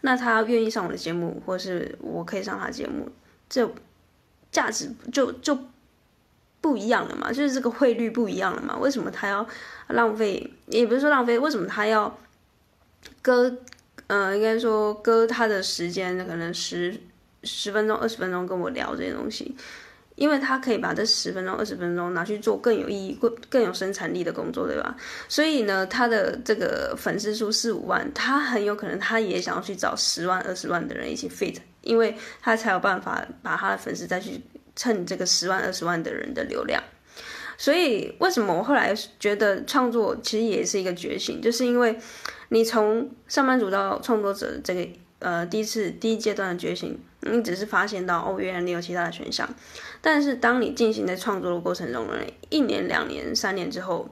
[0.00, 3.08] 那他愿意上我的节目，或是我可以上他节目，
[3.48, 3.70] 这
[4.50, 5.58] 价值就就
[6.60, 8.76] 不一样了嘛，就是这个汇率不一样了嘛。
[8.78, 9.46] 为什么他要
[9.88, 10.52] 浪费？
[10.66, 12.18] 也不是说浪费，为什么他要
[13.22, 13.56] 割？
[14.06, 17.00] 呃，应该说割他的时间，可能十
[17.42, 19.56] 十分钟、二十分钟跟我聊这些东西。
[20.16, 24.96] 因为他可以把这十分钟、二十分钟拿去做更有意义、更更有生产力的工作，对吧？
[25.28, 34.40] 所以呢，他的这个粉丝数四五万，他很有可能他也想要去找十万、二十万的人一起 fit，因为他才有办法把他的粉丝再去
[34.76, 36.82] 蹭这个十万、二十万的人的流量。
[37.56, 41.96] 所以，为什么我后来觉得创作其实也是一个觉醒，就是因为
[42.48, 44.88] 你从上班族到创作者这个
[45.24, 49.48] 呃第一次第一阶段的觉醒，你只是发现到哦，原来你有其他的选项。
[50.00, 52.14] 但是当你进行在创作的过程中呢，
[52.50, 54.08] 一年、两年、三年之后，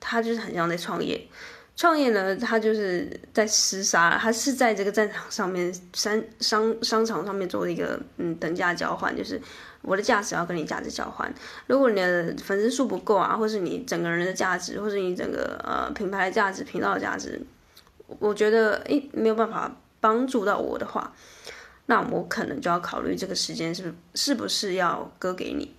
[0.00, 1.26] 他就是很像在创业。
[1.76, 9.40] 创业呢，他就是在厮杀，他是在这个战场上面，商商商场上面做一个嗯等价交换，就是
[9.80, 11.32] 我的价值要跟你价值交换。
[11.68, 17.40] 如果你的粉丝数不够啊，或是你整个人的价值，或是你整个呃品牌的价值、频道的价值，
[18.18, 21.14] 我觉得诶没有办法帮助到我的话。
[21.86, 25.74] 那我可能就要考虑这个时间是不是不是要割给你。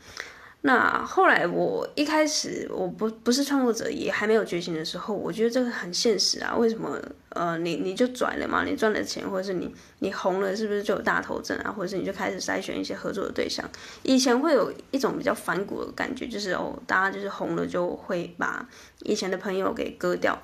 [0.64, 6.56] 那后来我一开始我不不是创作者，也还没有觉醒的时候，我觉得这个很现实啊。
[6.56, 7.00] 为什么？
[7.30, 11.72] 呃，你你就转了嘛，你赚了钱，或者是你你红了，是不是就有大头症啊？
[11.72, 13.68] 或者是你就开始筛选一些合作的对象？
[14.04, 18.68] 以前会有一种比较反骨的感觉，就是哦，大家就是红了就会把
[19.00, 20.38] 以前的朋友给割掉。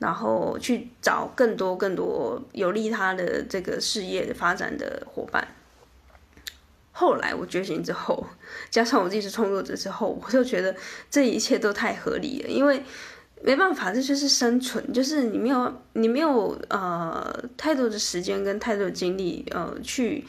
[0.00, 5.46] 然后去找更多更多有利他的这个事业的发展的伙伴。
[6.90, 8.26] 后来我觉醒之后，
[8.68, 10.74] 加上我自己是创作者之后，我就觉得
[11.08, 12.82] 这一切都太合理了，因为
[13.42, 20.26] 没办法，这就是生存，就是你没有你没有呃太多的时间跟太多的精力呃去。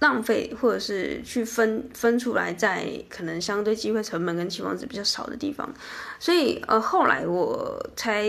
[0.00, 5.72] 浪费，或者是去分分出来，在可能相对机会成本跟期望值比较少的地方，
[6.18, 8.28] 所以呃后来我才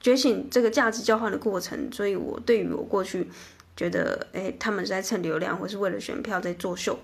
[0.00, 3.28] 觉醒这个价值交换的过程，所以我对于我过去
[3.76, 6.98] 觉得哎他们是在蹭流量或是为了选票在作秀，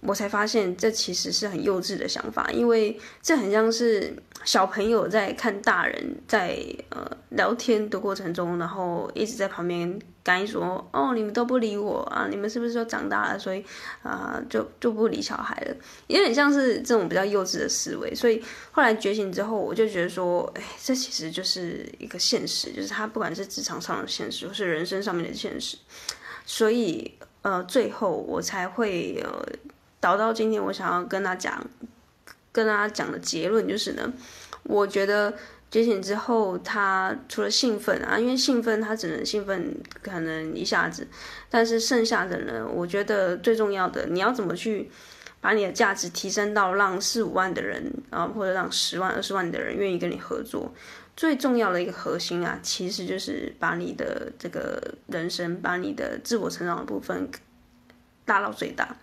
[0.00, 6.58] 我才发现这其实是很幼稚的想法，因为这很像是小朋友在看大人在
[6.90, 9.98] 呃聊天的过程中，然后一直在旁边。
[10.22, 12.28] 干说哦，你们都不理我啊？
[12.30, 13.64] 你们是不是说长大了，所以
[14.02, 15.74] 啊、就就不理小孩了？
[16.08, 18.14] 有点像是这种比较幼稚的思维。
[18.14, 25.78] 所以后来觉醒之后，我就觉得说，哎，这其实就是一个现实，就是他不管是职场上的现实，或是人生上面的现实。
[26.44, 27.10] 所以
[27.40, 29.42] 呃，最后我才会呃
[30.00, 31.64] 导到今天，我想要跟他讲，
[32.50, 34.12] 跟他讲的结论就是呢，
[34.64, 35.34] 我觉得。
[35.70, 41.06] 觉醒之后，他除了兴奋啊，因为兴奋他只能兴奋可能一下子，
[41.48, 44.90] 但是剩下的呢，我觉得最重要的，你要怎么去
[45.40, 50.74] 把你的价值提升到让四五万的人啊，或者让十万、二十万的人愿意跟你合作，
[51.16, 57.30] 最重要的一个核心啊，其实就是把你的这个人生，把你的自我成长的部分
[58.26, 58.96] 拉到最大，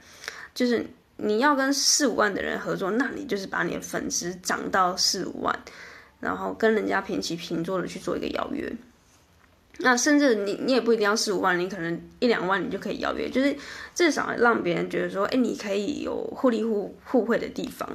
[0.58, 0.84] 就是
[1.17, 5.56] 你要跟四五万的人合作，那你就是把你的粉丝涨到四五万。
[6.20, 8.74] 然后跟人家平起平坐的去做一个邀约，
[9.78, 13.56] 那甚至你你也不一定要四五万，你可能一两万你就可以邀约，就是
[13.93, 17.88] 至少让别人觉得说，哎，你可以有互利互互惠的地方，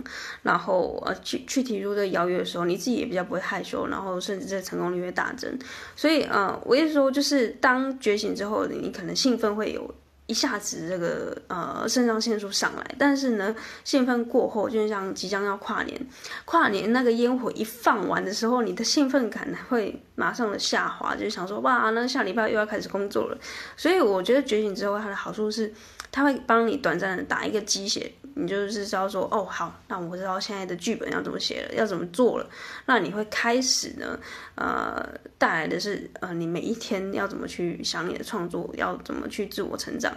[0.42, 5.58] 然后呃去去提出这个邀约的时候，你自己也比较不会害羞，然后甚至这成功率会大增。
[5.96, 9.92] 所以呃，我意思说就是当觉醒之后，你可能兴奋会有。
[10.32, 16.06] 一下子这个呃肾上腺素上来，但是呢，兴奋过后，就像即将要跨年，
[16.46, 23.36] 跨年那个烟火一放完的时候，你的兴奋感会马上的下滑，就想说哇，那下礼拜又要开始工作了。
[23.76, 25.70] 所以我觉得觉醒之后，它的好处是，
[26.12, 28.12] 它会帮你短暂的打一个鸡血。
[28.34, 32.48] 你就是知道说哦好，那我知道现在的剧本要怎么写了，要怎么做了。
[32.86, 34.18] 那你会开始呢，
[34.54, 40.10] 呃，带来的是呃，你每一天要怎么去想你的创作，要怎么去自我成长。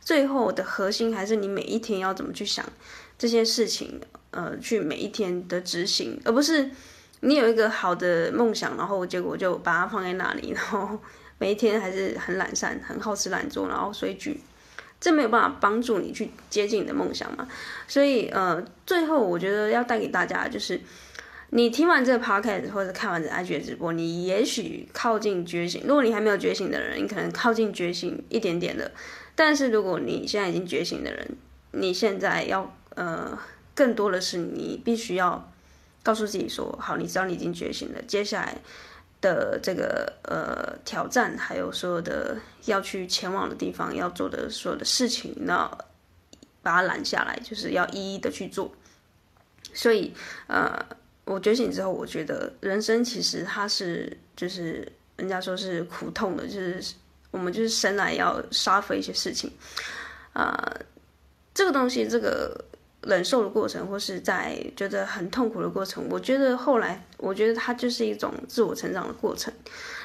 [0.00, 2.64] 最后的核心还是你每一天要怎么去想
[3.18, 6.70] 这些事情，呃，去每一天的执行，而不是
[7.22, 10.96] 你有一个好的梦想，然后结果就把它放在那里，然后
[11.38, 14.40] 每一天还是很懒散，很好吃懒做，然后追剧。
[15.00, 17.48] 这没有办法帮助你去接近你的梦想嘛？
[17.86, 20.80] 所以，呃，最后我觉得要带给大家就是，
[21.50, 25.82] 你听完这个 podcast 或者看完这 IG 的直播，你也许靠近觉醒。
[25.86, 28.90] 如果你还没有觉醒的人，你可能靠近觉醒一点点的。
[29.36, 31.36] 但是如果你现在已经觉醒的人，
[31.70, 33.38] 你现在要呃，
[33.74, 35.48] 更多的是你必须要
[36.02, 38.58] 告诉自己说，好，你知道你已经觉醒了，接下来。
[39.20, 45.66] 的这个呃挑战，还有所有的要去前往的地方，要做的所有的事情，那
[46.62, 48.72] 把它拦下来，就是要一一的去做。
[49.74, 50.12] 所以，
[50.46, 50.84] 呃，
[51.24, 56.94] 我觉醒之后，我觉得人生其实它是，就是人家说是苦痛的，就是
[57.30, 59.52] 我们就是生来要杀 u 一些事情，
[60.32, 60.74] 啊、
[61.52, 62.64] 这个东西，这个
[63.02, 69.52] 忍受的过程，或是在觉得很痛苦的过程，我觉得后来，我觉得它就是一种自我成长的过程。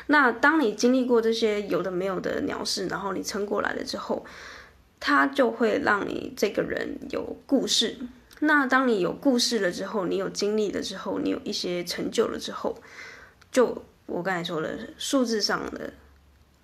[0.08, 4.26] 那当你经历过这些有的没有的鸟事，然后你撑过来了之后，
[5.00, 7.98] 它就会让你这个人有故事。
[8.40, 12.78] 那当你有故事了之后，你有经历了之后，你有一些成就了之后，
[13.52, 15.94] 就我刚才说的数字上的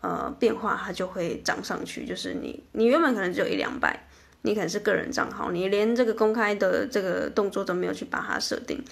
[0.02, 2.06] 呃变化，它就会涨上去。
[2.06, 4.09] 就是你你原本可能只有一两百，
[4.42, 8.84] 你可能是个人账号，你连这个公开的这个动作都没有去把它设定。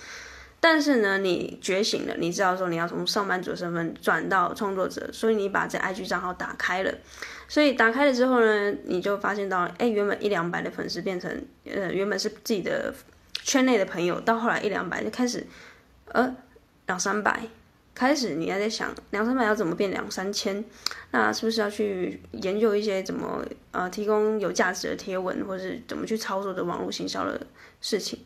[0.59, 6.91] 但是呢，你觉醒了，你知道说你要从上班族身份转到创作者，所以你把这 IG 账号打开了。
[7.47, 11.31] 所以打开了之后呢，你就发现到，哎，原本一两百的粉丝变成，
[11.65, 12.93] 呃，原本是自己的
[13.43, 15.45] 圈内的朋友，到后来一两百就开始，
[16.11, 16.35] 呃，
[16.87, 17.39] 两三百，
[17.97, 20.63] 开始你还在想两三百要怎么变两三千，
[21.09, 27.41] 那是不是要去研究一些怎么呃提供有价值的贴文，或者是怎么去操作的网络行销的
[27.81, 28.19] 事情？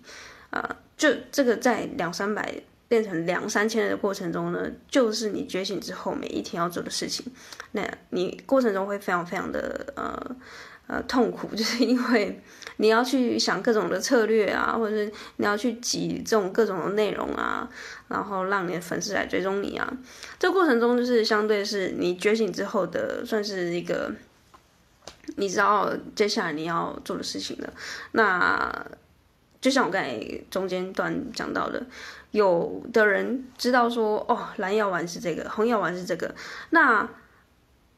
[0.50, 2.54] 啊、就这个在两三百
[2.90, 7.26] 变成两三千的过程中呢，就是你觉醒之后每一天要做的事情。
[7.72, 10.36] 那你过程中会非常非常的呃
[10.91, 12.39] 呃痛苦， 就是因为
[12.77, 17.69] 你要去想各种的策略啊，或者是你要去挤这种各种的内容啊，
[18.10, 19.91] 然后让你的粉丝来追踪你啊。
[20.38, 24.12] 这过程中就是相对是你觉醒之后的，算是一个
[25.38, 27.73] 你知道接下来你要做的事情了。
[28.12, 28.86] 那。
[29.62, 31.86] 就像我刚才中间段讲到的，
[32.32, 36.34] 有的人知道说，哦，蓝药丸是这个，红药丸是这个，
[36.71, 37.08] 那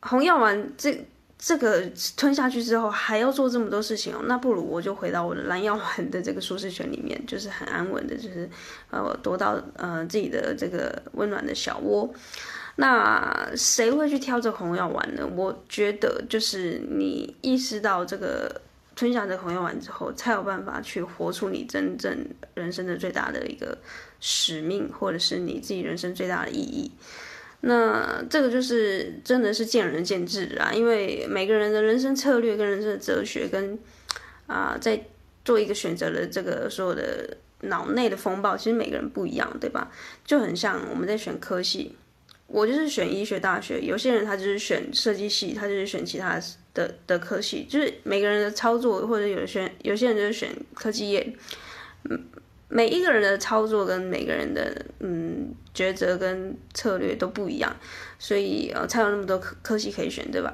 [0.02, 1.08] 红药丸这
[1.46, 1.84] 这个
[2.16, 8.50] 吞下去之后还要做这么多事情哦，那不如我就回到我的蓝药丸的这个舒适圈里面，就是很安稳的，就是
[8.90, 12.10] 呃，躲到呃自己的这个温暖的小窝。
[12.78, 15.28] 那谁会去挑这红药丸呢？
[15.36, 18.62] 我觉得就是你意识到这个。
[18.96, 22.16] 吞下这红药丸之后，才有办法去活出你真正
[22.54, 23.76] 人生的最大的一个
[24.20, 26.92] 使命，或者是你自己人生最大的意义。
[27.66, 33.80] 那这个就是真的是见仁见智啊，因为每个人的人生策略跟人生的哲学跟
[34.48, 35.02] 啊，在
[35.46, 39.90] 做一个选择的这个所有的脑内的风暴，其实每个人不一样，对吧？
[40.26, 41.96] 就很像我们在选科系，
[42.48, 46.40] 我就是选医学大学，有些人他就是选设计系，他就是选其他
[46.74, 46.96] 的。
[47.06, 51.36] 的科系，就是每个人的操作，或者有些有些人就是选科技业，
[52.10, 52.20] 嗯，
[52.68, 57.76] 每一个人的操作跟每个人的嗯抉择跟策略都不一样，
[58.18, 60.54] 所以呃才有那么多科科系可以选，对吧？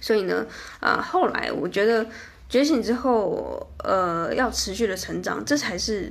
[0.00, 0.46] 所以呢，
[0.80, 2.06] 啊、后来我觉得
[2.48, 6.10] 觉醒之后，呃，要持续的成长，这才是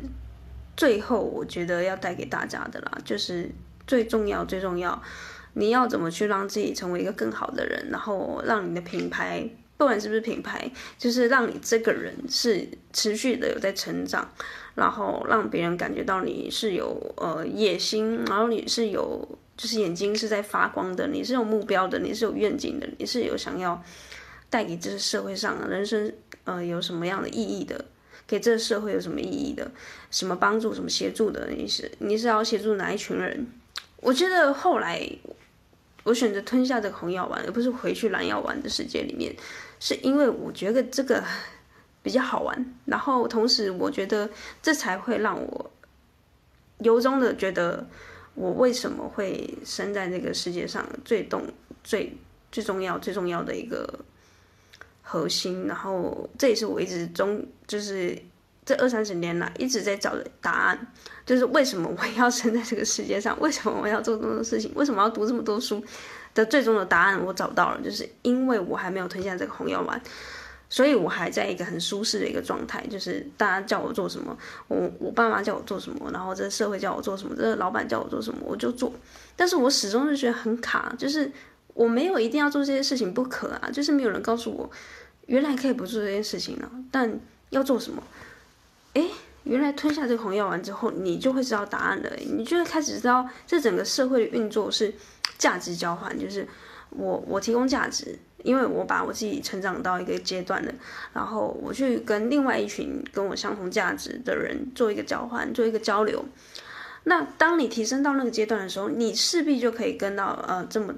[0.77, 3.49] 最后我觉得要带给大家的啦，就是
[3.87, 5.01] 最重要最重要。
[5.53, 14.29] 你要怎么去让自己成为一个更好的人，然后让你的品牌，不管是不是品牌，就是让你这个人是持续的有在成长，
[14.75, 23.81] 然后让别人感觉到你是有呃野心，然后你是有就是眼睛是在发光的，你是有目标的，你是有愿景的，你是有想要
[24.49, 26.11] 带给这个社会上的人生
[26.43, 27.85] 呃有什么样的意义的，
[28.27, 29.71] 给这个社会有什么意义的，
[30.11, 33.47] 什么帮助，什么协助的，你是你是要协助哪一群人？
[34.01, 35.09] 我觉得后来。
[36.05, 39.35] 我选择吞下这个红药丸，而不是回去蓝药丸的世界里面，
[39.79, 41.23] 是因为我觉得这个
[42.03, 42.75] 比较好玩。
[42.85, 44.29] 然后同时，我觉得
[44.61, 45.71] 这才会让我
[46.79, 47.87] 由衷的觉得，
[48.35, 51.43] 我为什么会生在这个世界上最动、
[51.83, 52.15] 最
[52.51, 53.99] 最重要、最重要的一个
[55.01, 55.65] 核心。
[55.67, 58.17] 然后这也是我一直中就是。
[58.65, 60.93] 这二三十年来一直在找的答案，
[61.25, 63.35] 就是为什么我要生在这个世界上？
[63.41, 64.71] 为什么我要做这么多事情？
[64.75, 65.83] 为什么要读这么多书？
[66.33, 70.01] 的最终的答案我找到了，就是因为我还没有吞下这个红药丸，
[70.69, 74.37] 所以我还在一个很舒适的一个状态，就是大家叫我做什么，
[74.67, 78.93] 我我爸妈叫我做什么，然后这社会叫我做什么，这老板叫我做什么，我就做。
[79.35, 81.31] 但是我始终就觉得很卡，就是
[81.73, 84.69] 我没有一定要做这些事情不可啊，就是没有人告诉我
[85.27, 88.03] 原来可以不做这件事情呢，但要做什么？
[88.93, 89.05] 哎，
[89.43, 92.09] 原来吞下这个红药丸之后，你就会知道答案了。
[92.17, 94.93] 你就会开始知道，这整个社会的运作是
[95.39, 96.47] 价值交换，就是
[96.91, 100.71] 我我提供价值，因为我把我自己成长到一个阶段了，
[101.13, 106.23] 然后我去跟另外一群跟我相同价值的人做一个交换，做一个交流。
[107.05, 110.93] 那当你提升到那个阶段的时候，你势必就可以跟到呃这么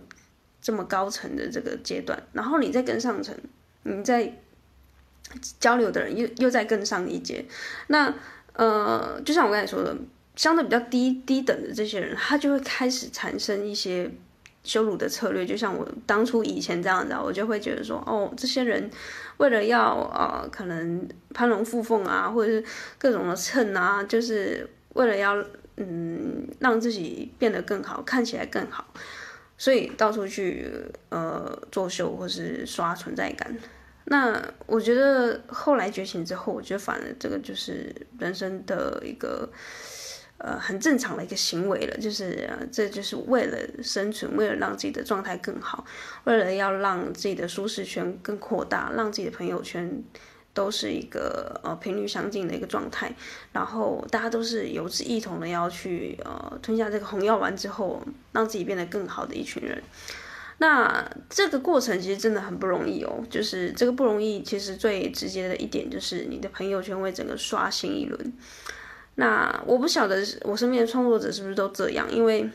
[0.62, 3.34] 这么高层的这个阶段，然后你再跟上层，
[3.84, 4.36] 你再。
[5.62, 7.46] 交流的人又又在更上一阶。
[7.88, 8.14] 那
[8.52, 9.96] 呃，就像我刚才说的，
[10.36, 14.12] 相对比较低低等的这些人，他就会开始产生一些
[14.64, 15.46] 羞辱的策略。
[15.46, 18.90] 就像我当初以前这样子，我就会觉得说，哦，这些人
[19.38, 22.64] 为了要呃，可能攀龙附凤啊，或者是
[22.98, 25.44] 各种的蹭啊，就是为了要
[25.78, 28.86] 嗯，让自己变得更好，看起来更好。
[29.58, 30.68] 所以到处去
[31.10, 33.56] 呃作秀或是刷存在感，
[34.06, 39.48] 那我觉得后来觉醒之后，我觉得反而这个就是人生的一个
[40.44, 45.86] 呃很正常的一个行为了，就是、这就是为了生存，为了让自己的状态更好，
[46.26, 50.04] 为了要让自己的舒适圈更扩大，让自己的朋友圈。
[50.54, 53.10] 都是一个呃频率相近的一个状态，
[53.54, 59.82] 然后大家都是有志一同的要去呃吞下这个红药丸之后，让自己变得更好的一群人。
[60.58, 68.34] 那这个过程其实真的很不容易哦，就是这个不容易，其实最直接的一点就是你的朋友圈会整个刷新一轮。
[69.16, 72.50] 那我不晓得我身边的创作者是不是都这样，因为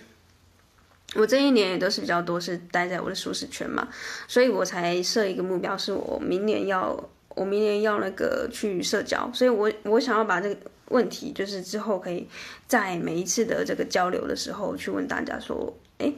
[1.15, 3.89] 我这一年也都是比较多是待在我的舒适圈嘛，
[4.29, 7.09] 所以我才设一个目标，是我明年要。
[7.37, 12.27] 我明年要那个去社交，所以我我想要把这个问题，就是之后可以
[12.67, 16.15] 在每一次的这个交流的时候去问大家说，哎，等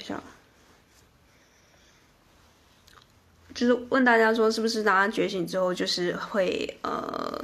[0.00, 0.22] 一下，
[3.54, 7.42] 就是问大家说，是不是大家觉醒之后，就是会呃，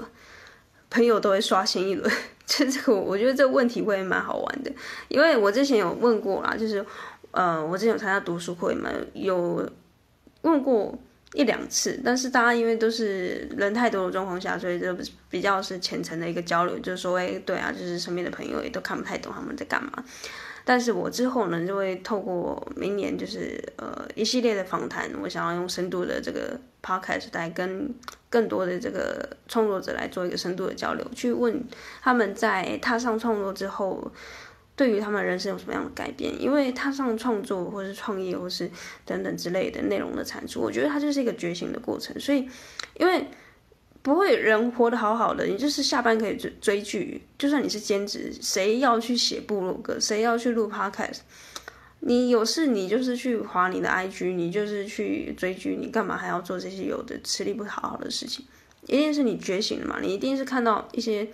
[0.91, 2.11] 朋友都会刷新一轮？
[2.47, 4.70] 就这个，我觉得这个问题会蛮好玩的，
[5.09, 6.84] 因为我之前有问过啦，就是
[7.32, 9.68] 呃，我之前有参加读书会嘛，有
[10.43, 10.97] 问过。
[11.34, 14.97] 一两次，但是大家因为都是人太多的状况下，所以就
[15.28, 19.93] 比较是浅层的一个交流，就是说，哎，对啊，就是身边的朋友也都看不太懂他们在干嘛。
[20.64, 27.93] 但是我之后呢，就会透过明年就是呃一系列的访谈，我想要用深度的这个 podcast 来跟
[28.30, 31.64] 更多的这个创作者来做一个深度的交流，去问
[32.01, 34.12] 他们在踏上创作之后。
[34.78, 36.39] 对于他们人生有什么样的改变？
[36.39, 38.70] 因为踏上创作，或是创业，或是
[39.07, 42.14] 等等之类的内容的产出，我觉得它就是一个觉醒的过程。
[42.20, 42.47] 所以，
[42.99, 43.26] 因为
[44.03, 51.20] 不会人活得好好的，你就是下班可以追追剧，就算你是兼职，谁要去写部落格，谁要去录 podcast？
[52.07, 58.46] 你有事你就是去划你的 IG，你就是去追剧，你干嘛还要做这些有的吃力不讨好的事情？
[58.86, 59.98] 一定是你觉醒了嘛？
[60.00, 61.28] 你一定是看到一些。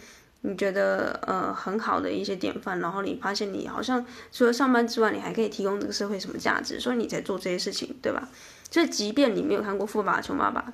[0.45, 8.29] 你觉得呃很好的一些典范，然后你发现你好像除了上班之外，你还可以提供这个社会什么价值，所以你才做这些事情，对吧？
[8.69, 10.65] 所以即便你没有看过《富爸爸穷爸爸》，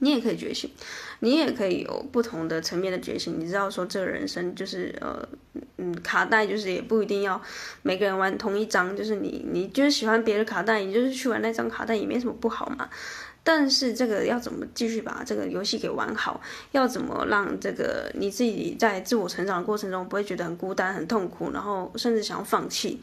[0.00, 0.68] 你也可以觉醒，
[1.20, 3.38] 你也可以有不同的层面的觉醒。
[3.38, 5.26] 你知道说这个人生就是呃
[5.76, 7.40] 嗯卡带，就是也不一定要
[7.82, 12.88] 每个人玩同一张，就是你你就是喜欢别的卡带，你就是去玩那张卡带也没什么不好嘛。
[13.42, 16.40] 但是这个要怎么继续把这个游戏给玩好？
[16.72, 23.00] 要怎么让这个你自己在自我成长的过程中不会觉得很孤单、很痛苦，然后甚至想要放弃？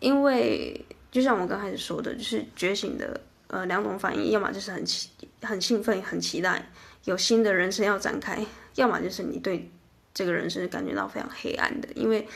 [0.00, 0.78] 因为
[1.10, 3.18] 就像我刚开始说的，就是觉醒的
[3.50, 5.10] 呃两种反应，要么就是很期
[5.42, 6.70] 很兴奋、很期待
[7.04, 8.44] 有新的人生要展开，
[8.76, 9.70] 要么就是你对
[10.14, 12.26] 这个人生感觉到非常黑暗的，因为、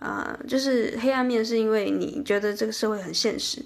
[0.00, 3.64] 呃，就是黑暗面是因为你觉得这个社会很现实。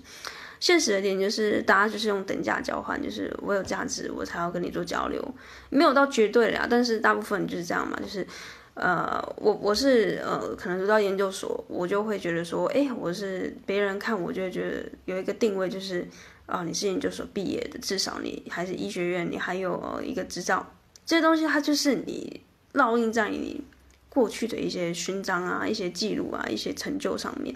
[0.67, 5.25] 现实的点就是，大家就是用等价交换，就是我有价值，我才要跟你做交流，
[5.71, 8.27] 没有到绝对啦，但是大部分就是这样嘛，就是，
[8.75, 16.05] 呃，我我是呃，可能读到研究所，我就会觉得说，哎，我是别人看我就会觉得有一个定位，就是
[16.47, 20.67] 啊，你是研究所毕业的，至少你还是医学院，你还有、呃、一个执照，
[21.05, 22.41] 这些东西它就是你
[22.73, 23.63] 烙印在你
[24.09, 27.55] 过去的一些勋章啊、一些记录啊、一些成就上面。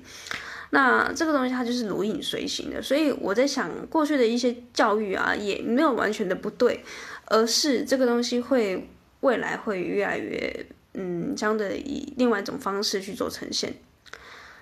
[0.71, 6.83] 那这个东西它就是如影随形的，所以我在想，过去的一些教育啊，也没有完全的不对，
[7.27, 8.89] 而是这个东西会
[9.21, 13.75] 未来会越来越，嗯，相对以另外一种方式去做呈现。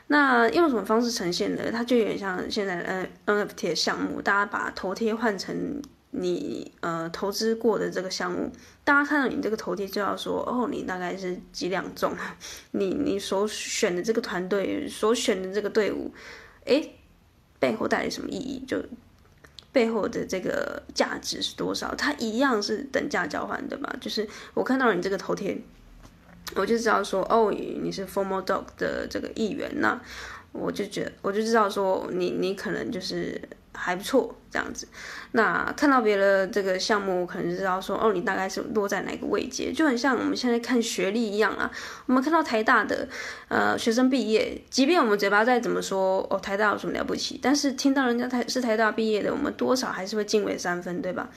[0.06, 1.70] 那用什么方式呈现呢？
[1.70, 5.82] 它就有点像现在的 NFT 的项目，大家把头贴换成。
[6.10, 8.50] 你呃投资过的这个项目，
[8.82, 12.16] 大家看到你这个头贴就要说哦，你大概是几两重？
[12.72, 16.10] 你你所选的这个团队，所选的这个队伍，
[16.64, 16.94] 诶，
[17.58, 18.64] 背后带来什么意义？
[18.66, 18.82] 就
[19.70, 21.94] 背后的这个价值是多少？
[21.94, 23.92] 它一样是等价交换的嘛？
[24.00, 25.60] 就是我看到你这个头贴，
[26.54, 30.00] 我就知道说哦，你是 Formal Dog 的这个一员，那
[30.52, 33.38] 我就觉我就知道说你你可能就是。
[33.74, 34.88] 还不错，这样子。
[35.32, 41.70] 那看到别的这个项目，我可能就知道说，哦，你大概是落在哪个位阶，就很像我们现在看学历一样啊。
[42.06, 43.08] 我们看到台大的
[43.48, 47.38] 呃学生毕业，即便我们嘴巴再怎么说，哦，台大有什么了不起？
[47.42, 51.28] 但是听到人家台是台大毕业的，我们多少还是会敬畏三分，对吧？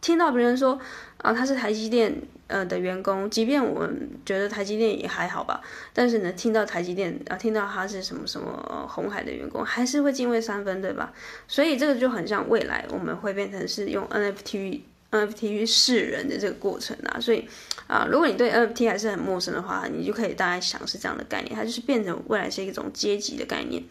[0.00, 0.78] 听到别人说
[1.18, 2.14] 啊，他是台积电
[2.46, 5.60] 呃的员工，即便我们觉得台积电也还好吧，
[5.92, 11.12] 但是呢，听到台积电啊，听到他是什么什么红海的员工，还是会敬畏三分，对吧？
[11.48, 14.80] 所以这个就很像未来我们会变成是用 NFT
[15.10, 17.18] NFT 去识人的这个过程啊。
[17.18, 17.48] 所以
[17.88, 23.82] 啊，如果你对 NFT 还是很陌生的话，你就可以大概想是这样的概念，它就是变成未来是一种阶级的概念。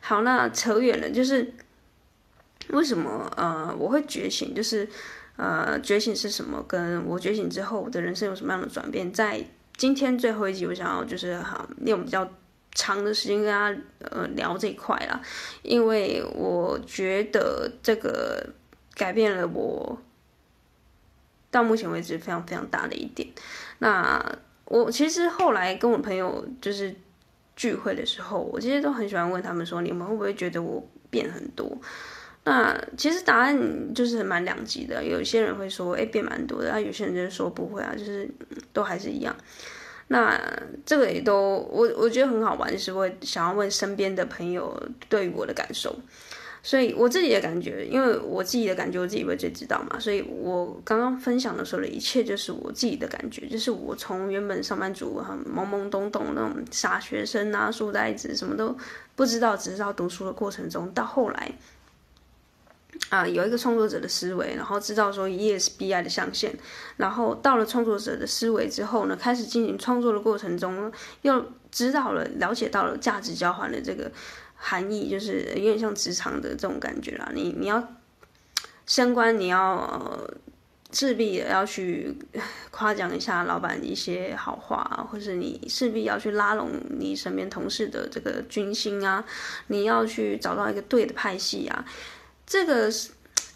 [0.00, 1.54] 好，那扯远了，就是
[2.68, 4.86] 为什么呃我会觉醒，就是。
[5.36, 6.64] 呃，觉醒是什么？
[6.68, 9.12] 跟我觉醒之后，我的人生有什么样的转变？
[9.12, 9.44] 在
[9.76, 12.28] 今天最后一集，我想要就是哈，用比较
[12.72, 15.20] 长的时间跟大家呃聊这一块啦，
[15.62, 18.48] 因为我觉得这个
[18.94, 19.98] 改变了我
[21.50, 23.28] 到目前为止非常非常大的一点。
[23.78, 24.24] 那
[24.66, 26.94] 我其实后来跟我朋友就是
[27.56, 31.76] 聚会的时候，我其实都很喜欢问他们说，你们会不会觉得我变很多？
[32.46, 38.28] 那其实答案就是蛮两极的，有些人会说，哎，变蛮多的，啊，有些人就是说不会啊，就是
[38.72, 39.34] 都还是一样。
[40.08, 40.38] 那
[40.84, 44.78] 这个也都我我觉得很好玩，就是我想要问身边的朋友
[45.08, 45.98] 对于我的感受，
[46.62, 58.76] 所以我自己的感觉，因为我自己的感觉我自己会最知道嘛，所以我刚刚分享的时候的一切就是我自己的感觉，就是我从原本上班族很懵懵懂懂那种傻学生啊，书呆子什么都
[59.16, 61.50] 不知道，只知道读书的过程中，到后来。
[63.10, 66.52] 啊、有一个创作者的思维，然后知道说 ESBI 的象限，
[66.96, 70.90] 然后到了创作者的思维之后呢，开始进行创作的过程中，
[71.22, 74.10] 又知道了、了解到了价值交换的这个
[74.56, 77.30] 含义，就是有点像职场的这种感觉啦。
[77.34, 77.86] 你你要
[78.86, 80.34] 升官，你要呃
[80.92, 82.16] 势必要去
[82.70, 89.24] 夸奖一下老板一些好话，或是你势必要去拉拢你身边同事的这个军心啊，
[89.66, 91.84] 你要去找到一个对的派系啊。
[92.46, 92.90] 这个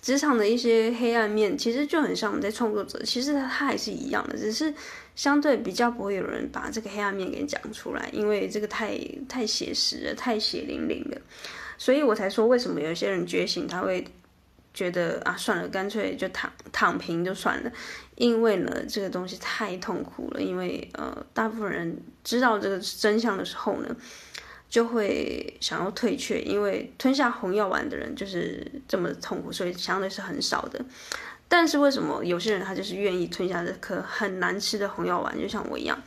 [0.00, 4.72] 职场的一些黑暗面，其实就很像我们在创作者，其实它还是一样的，只是
[5.14, 11.20] 相对比较不会有人把这个黑暗面给讲出来，因为这个太太写实了，太血淋淋了，
[11.76, 14.02] 所以我才说为什么有些人觉醒，他会
[14.72, 17.70] 觉得啊，算了，干脆就躺躺平就算了，
[18.14, 23.94] 因为呢，这个东西太痛苦了，因为呃，大部分人知道这个真相的时候呢。
[24.68, 30.84] 就会想要退却，因为吞下红药丸的人就是这么痛苦，所以相对是很少的。
[31.48, 35.98] 但是为什么有些人他就是愿意吞下这颗很难吃的红药丸，就像我一样？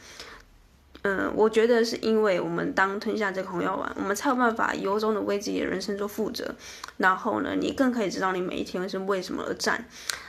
[1.02, 6.54] 嗯，我觉得是因为我们当吞下这个红药丸，我们才有办法由衷的为自己的人生做负责。
[6.98, 9.84] 然后呢，你更可以知道你每一天是为什么而战。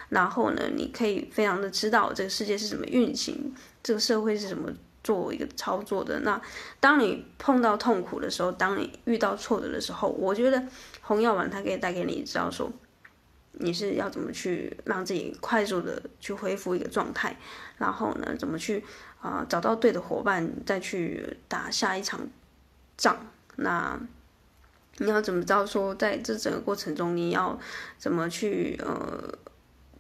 [0.09, 4.73] 然后呢，你可以非常的知道这个世界是怎么运行，这个社会是什么。
[5.03, 6.41] 做一个操作的，那
[6.79, 10.63] 当你碰到痛苦的时候，当你遇到挫折的时候，我觉得
[11.01, 12.71] 红药丸它可以带给你知道说，
[13.55, 17.37] 你是要怎么去让自己快速的去恢复一个状态，
[17.79, 18.85] 然后呢，怎么去
[19.21, 22.21] 啊、找到对的伙伴，再去打下一场
[22.97, 23.27] 仗。
[23.57, 23.99] 那
[24.99, 27.59] 你要怎么知道说，在这整个过程中，你要
[27.99, 29.37] 怎么去呃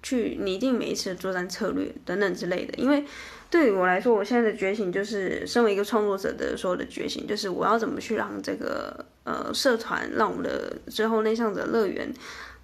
[0.00, 3.05] 去拟定每一次的作战策略等等之类的，因为。
[3.53, 12.11] 对于我来说，我现在的觉醒就是身为一个创作者的所有的觉醒，就是我要怎么去让这个呃社团，让我们的最后内向者乐园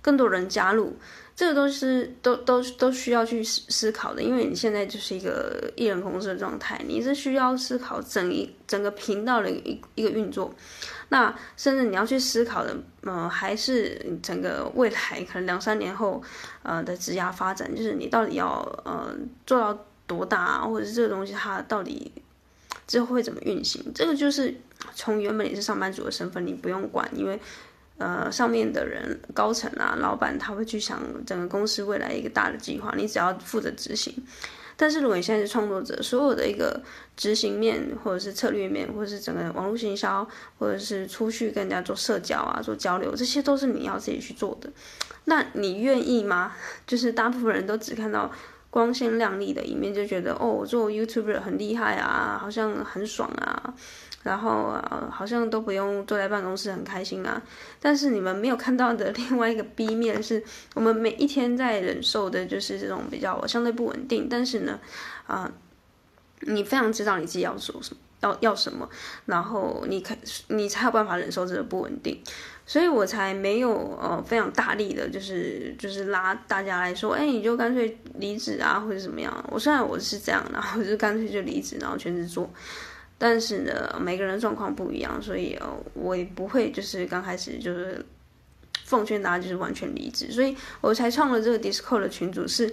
[0.01, 0.97] 更多人加入，
[1.37, 4.23] 这个都是都都都需要去思思考的。
[4.23, 10.55] 因为你现在就是一个一人公司的状态，你是需要思考整一整个频道的一一个运作，
[11.11, 16.23] 那甚至你要去思考的，呃，还是整个未来可能两三年后
[16.63, 19.15] 呃的职涯发展，就是你到底要呃
[19.47, 19.85] 做到。
[20.09, 22.11] 多大啊，或者是这个东西它到底
[22.89, 23.93] 之后会怎么运行？
[23.95, 24.53] 这个就是
[24.95, 27.39] 从原本你是上班族的身份，你不用管，因为
[27.99, 34.15] 呃上面的人、高层啊、老板他会去想整个公司未来一个大的计划，你只要负责执行。
[34.81, 36.81] 但是如果你现在是创作者，所有的一个
[37.17, 40.27] 执行面，或者是策略面，或者是整个网络行销，
[40.59, 44.71] 或者是出去跟人家做社交啊、做交流，这些都是你要自己去做的。
[45.25, 46.55] 那你愿意吗？
[46.87, 48.33] 就是大部分人都只看到。
[48.71, 53.75] 光鲜亮丽的一面，就觉得哦，我做 YouTuber 很厉害啊，好像很爽啊，
[54.23, 57.41] 然后啊，好像都不用坐在办公室很开心啊。
[57.81, 60.45] 但是你们没有看到的另外一个 B 面，是
[60.75, 64.29] 我们每一天在忍受的，就是这种比较相对不稳定。
[64.29, 64.79] 但是呢，
[65.27, 65.51] 啊，
[66.41, 68.87] 你非常知道你自己要做什么，要要什么，
[69.25, 70.15] 然后你可
[70.49, 72.23] 你才有办法忍受这个不稳定。
[72.69, 79.33] 所以我才没有呃非常大力的，就是就是拉大家来说，哎，你就干脆离职啊，或者怎么样。
[79.51, 82.49] 我虽然我是这样，然后就干脆就离职，然后全职做。
[83.17, 88.05] 但是呢，每个人状况不一样，所以呃，我也不会就是刚开始就是
[88.85, 92.71] 奉劝大家就是完全离职，所以我才创了这个 Discord 的群组是。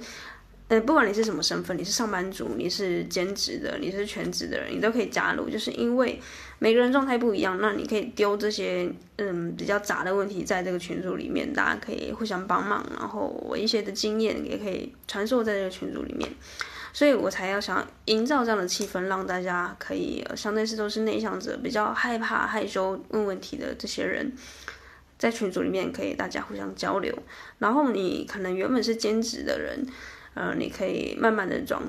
[0.68, 5.48] 嗯，不管你是什么身份，你是上班族，你是兼职的，你是全职的人，你都可以加入。
[5.48, 6.20] 就是因为
[6.58, 16.28] 每个人状态不一样，那你可以丢这些嗯比较杂的问题在这个群组里面，大家可以互相帮忙，然后我一些的经验也可以传授在这个群组里面。
[16.92, 24.34] 所以我才要想营造这样的气氛，让大家可以相对是都是内向者，比较害怕害羞问问题的这些人，
[25.20, 27.16] 在群组里面可以大家互相交流。
[27.60, 29.86] 然后你可能原本是兼职的人。
[30.36, 31.82] 呃，你可以慢慢的转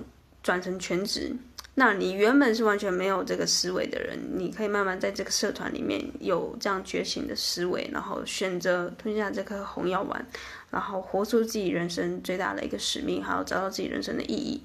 [0.42, 1.36] 转成全职。
[1.78, 10.26] 那你原本是完全没有这个思维的人，你可以慢慢在这个社团里面有这样觉醒的思维，然后选择吞下这颗红药丸，
[10.70, 14.62] 然后活出自己人生最大的一个使命，还有找到自己人生的意义。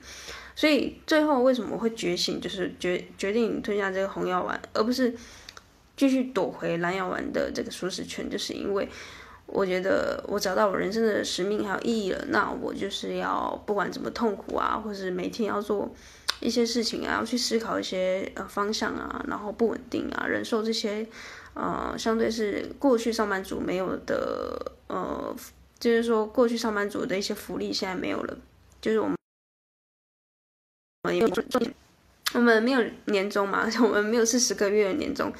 [0.55, 5.13] 所以最后为什么会觉醒，就是决决定吞下这个红药丸，而不是
[5.97, 8.87] 继续躲回蓝药丸的这个舒适圈，就是因为。
[9.51, 15.93] 我觉得我找到我人生的使命还有意义了，那我就是要不管怎么痛苦啊，或是每天要做
[16.39, 21.05] 一些事情啊，要去思考一些呃方向啊，然后不稳定啊，忍受这些
[21.53, 25.35] 呃相对是过去上班族没有的呃，
[25.79, 28.37] 就是说过去上班族的一些福利现在没有了，
[28.79, 29.17] 就是我们
[31.03, 31.73] 我们
[32.33, 35.31] 我们没有年终嘛， 我们没有四十个月的年终。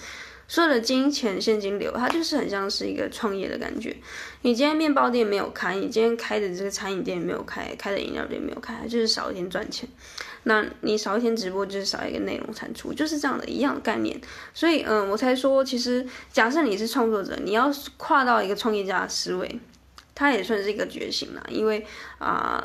[0.52, 3.96] 所有的金钱现金流，它就是很像是一个创业的感觉。
[4.42, 9.88] 你今天面包店没有开，你今天开的这个餐饮店没有开，开的饮料店没有开，就是少一天赚钱。
[10.44, 14.20] 那你少一天直播，就是少一个内容产出，就是这样的一样的概念。
[14.54, 19.58] 所以，嗯，我才说，其实假设你是创作者，你要跨到一个创业家的思维，
[20.14, 21.86] 它也算是一个觉醒啦，因为
[22.18, 22.62] 啊。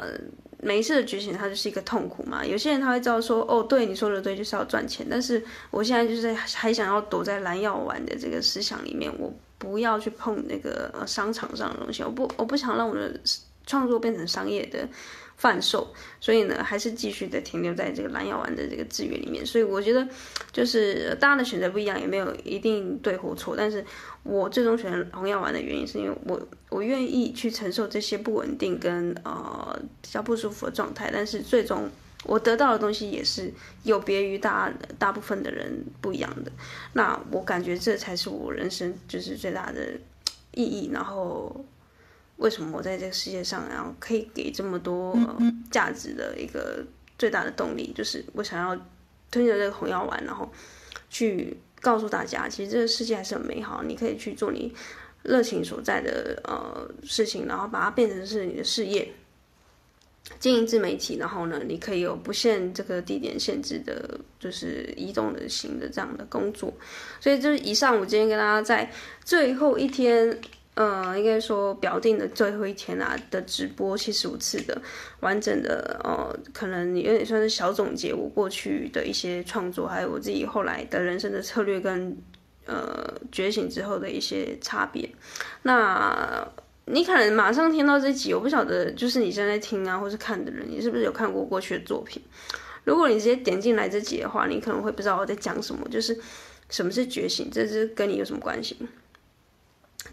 [0.62, 2.44] 每一次的觉醒，它就是一个痛苦嘛。
[2.44, 5.06] 有些人他会知道说，哦，对，你说的对，就是要赚钱。
[5.08, 13.20] 但是我现在就是还想要躲在蓝药丸的这个思想里面，我不要去碰那个商场上的东西，我不，我不想让我的
[13.66, 14.88] 创作变成商业的。
[15.36, 19.44] 贩售，所以呢，还是继续的停留在这个蓝药丸的这个资源里面。
[19.44, 20.08] 所以我觉得，
[20.50, 23.54] 就是大家的选择不一样，也没有一定对或错。
[23.54, 23.84] 但是
[24.22, 31.10] 我最终选红药丸的原因，是因为我我愿意去承受这些不稳定跟呃比较不舒服的状态。
[31.12, 31.90] 但是最终
[32.24, 36.50] 我得到的东西也是有别于大大部分的人不一样的。
[36.94, 39.82] 那我感觉这才是我人生就是最大的
[40.52, 40.90] 意义。
[40.92, 41.64] 然后。
[42.36, 45.16] 为什么我在这个世界上，然后可以给这么多
[45.70, 46.84] 价值的一个
[47.18, 48.78] 最大的动力，就是我想要
[49.30, 50.46] 吞着这个红药丸，然后
[51.08, 54.74] 去告诉大家，其实这个世界还是很美好，你可以去做你
[55.22, 59.10] 热情所在的呃事情，然后把它变成是你的事业，
[60.38, 66.70] 经营自媒体，然后呢，你可以有不限这个地点限制的，就是移动的型的这样的工作。
[67.18, 68.92] 所以就是以上，我今天跟大家在
[69.24, 70.38] 最后一天。
[70.76, 74.78] 呃，应该说表定的最后一天啊的直播七十五次的
[75.20, 82.14] 完整的，呃，可能有点算是小总结我过去的一些创作，还有我自己后来的人生的策略跟
[82.66, 85.08] 呃觉醒之后的一些差别。
[85.62, 86.46] 那
[86.84, 92.22] 你可能马上听到这集，我不晓得就是你现在听啊或是看的人，你是不是有看过过去的作品？
[92.84, 96.16] 如果你直接点进来这集的话，你可能会不知道我在讲什么，就是
[96.68, 98.76] 什么是觉醒，这是跟你有什么关系？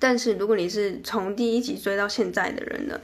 [0.03, 2.99] 但是如果你是从第一集追到现在的人呢，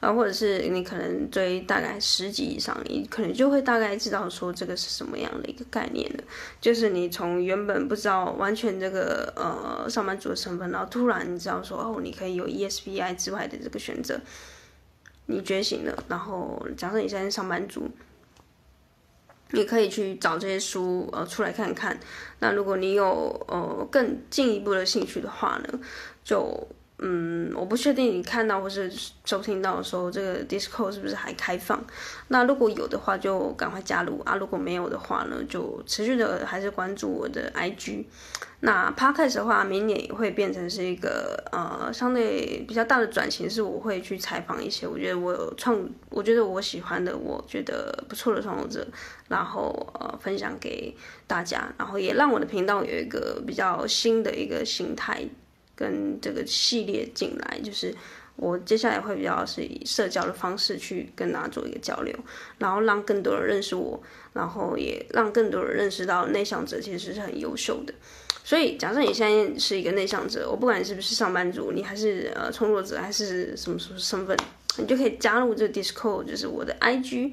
[0.00, 6.22] 啊，或者是你可能追大概十集以上，你可能就会大概知道说这个是什么样的一个概念了。
[6.60, 14.20] 就是你从原本不知道完全这个呃上班族的身份，然后突然你知道说哦，你可以有 ESBI 之外的这个选择，
[15.24, 16.04] 你觉醒了。
[16.06, 17.88] 然后假设你现在上班族。
[19.54, 22.00] 你可以去找这些书，呃，出来看看。
[22.38, 25.78] 那如果你有呃更进一步的兴趣的话呢，
[26.24, 26.68] 就。
[27.04, 28.88] 嗯，我不确定你看到或是
[29.24, 31.84] 收听到的时候，这个 disco 是不是还开放？
[32.28, 34.36] 那如果有的话，就赶快加入啊！
[34.36, 38.04] 如果没有的话呢，就持续的还是关注我的 IG。
[38.60, 48.86] 那 Podcast 的话，明年也会变成是一个呃相对比较大的转型，是我会去采访一些我觉得我有创，我觉得我喜欢的，我觉得不错的创作者，
[49.26, 50.96] 然后呃分享给
[51.26, 55.28] 大家，然后也让我的频道有一个比较新的一个形态。
[55.82, 57.92] 跟这个系列进来，就是
[58.36, 62.14] 我接下来会比较是以社交的方式去跟大家做一个交流，
[62.58, 64.00] 然后让更多人认识我，
[64.32, 67.92] 然后也让更多人认识到内向者其实是很优秀的。
[68.44, 74.36] 所以，假设你现在是一个内向者，我不管你是不是上班族，你还是呃创作者，还是什么什么身份，
[74.78, 77.32] 你就可以加入这个 Discord，就是我的 IG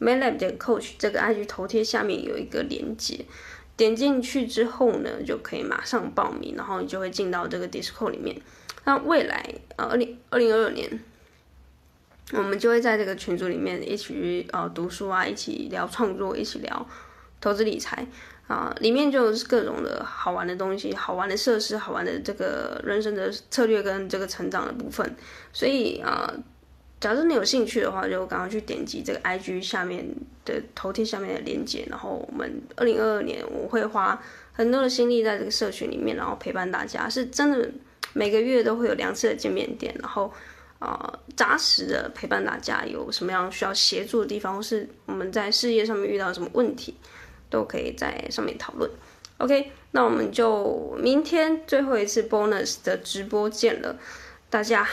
[0.00, 3.24] MAYLAB 点 Coach 这个 IG 头贴下面有一个连接。
[3.76, 8.40] 点进去之后呢，就可以马上报名，然后你就会进到这个 Discord 里面。
[8.84, 11.00] 那未来呃，二零二零二二年，
[12.32, 16.86] 我们就会在这个群组里面一起呃读书啊，一起聊创作，一起聊
[17.40, 18.06] 投资理财
[18.46, 25.16] 啊，里面就是各种的好玩的东西，好玩的设施，好玩的这个人生的策略跟这个成长的部分。
[25.52, 26.30] 所以啊，
[27.04, 30.02] 假设你有兴趣的话，就赶快去点击这个 IG 下面
[30.42, 34.18] 的头贴下面的链接，然后我们二零二二年我会花
[34.54, 37.70] 很多的心力在这个社群里面，然后陪伴大家，是真的。
[38.14, 40.32] 每个月都会有两次的见面点，然后，
[40.78, 46.94] 呃，扎实的陪伴大家，有什么样需要协助的地方，或是我们在事业上面遇到什么问题，
[47.50, 48.88] 都可以在上面讨论。
[49.38, 53.98] OK，那我们就明天最后一次 bonus 的直播见了，
[54.48, 54.88] 大家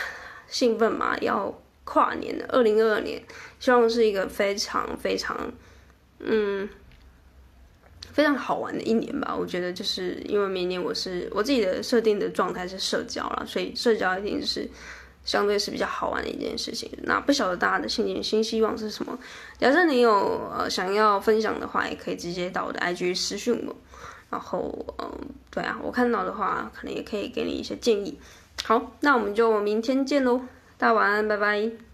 [0.48, 1.16] 兴奋吗？
[1.22, 3.22] 要跨年的，二零二二年，
[3.60, 5.52] 希望是一个非常非常，
[6.20, 6.70] 嗯。
[8.14, 14.70] 非常好玩的一年吧，我觉得就是因为明年我是我自己的设定的状态是社交啦，所以社交一定是
[15.24, 16.92] 相对是比较好玩的一件事情。
[17.04, 19.18] 那不晓得大家的新年新希望是什么？
[19.58, 20.12] 假设你有
[20.52, 23.74] 呃想要分享的话，也可以直接到我的 IG 私讯我。
[24.30, 25.10] 然后嗯，
[25.50, 28.20] 对啊，我看到的话，可能也可以给你一些建议。
[28.66, 30.42] 好，那我们就明天见喽，
[30.82, 31.91] 大家晚安，拜拜。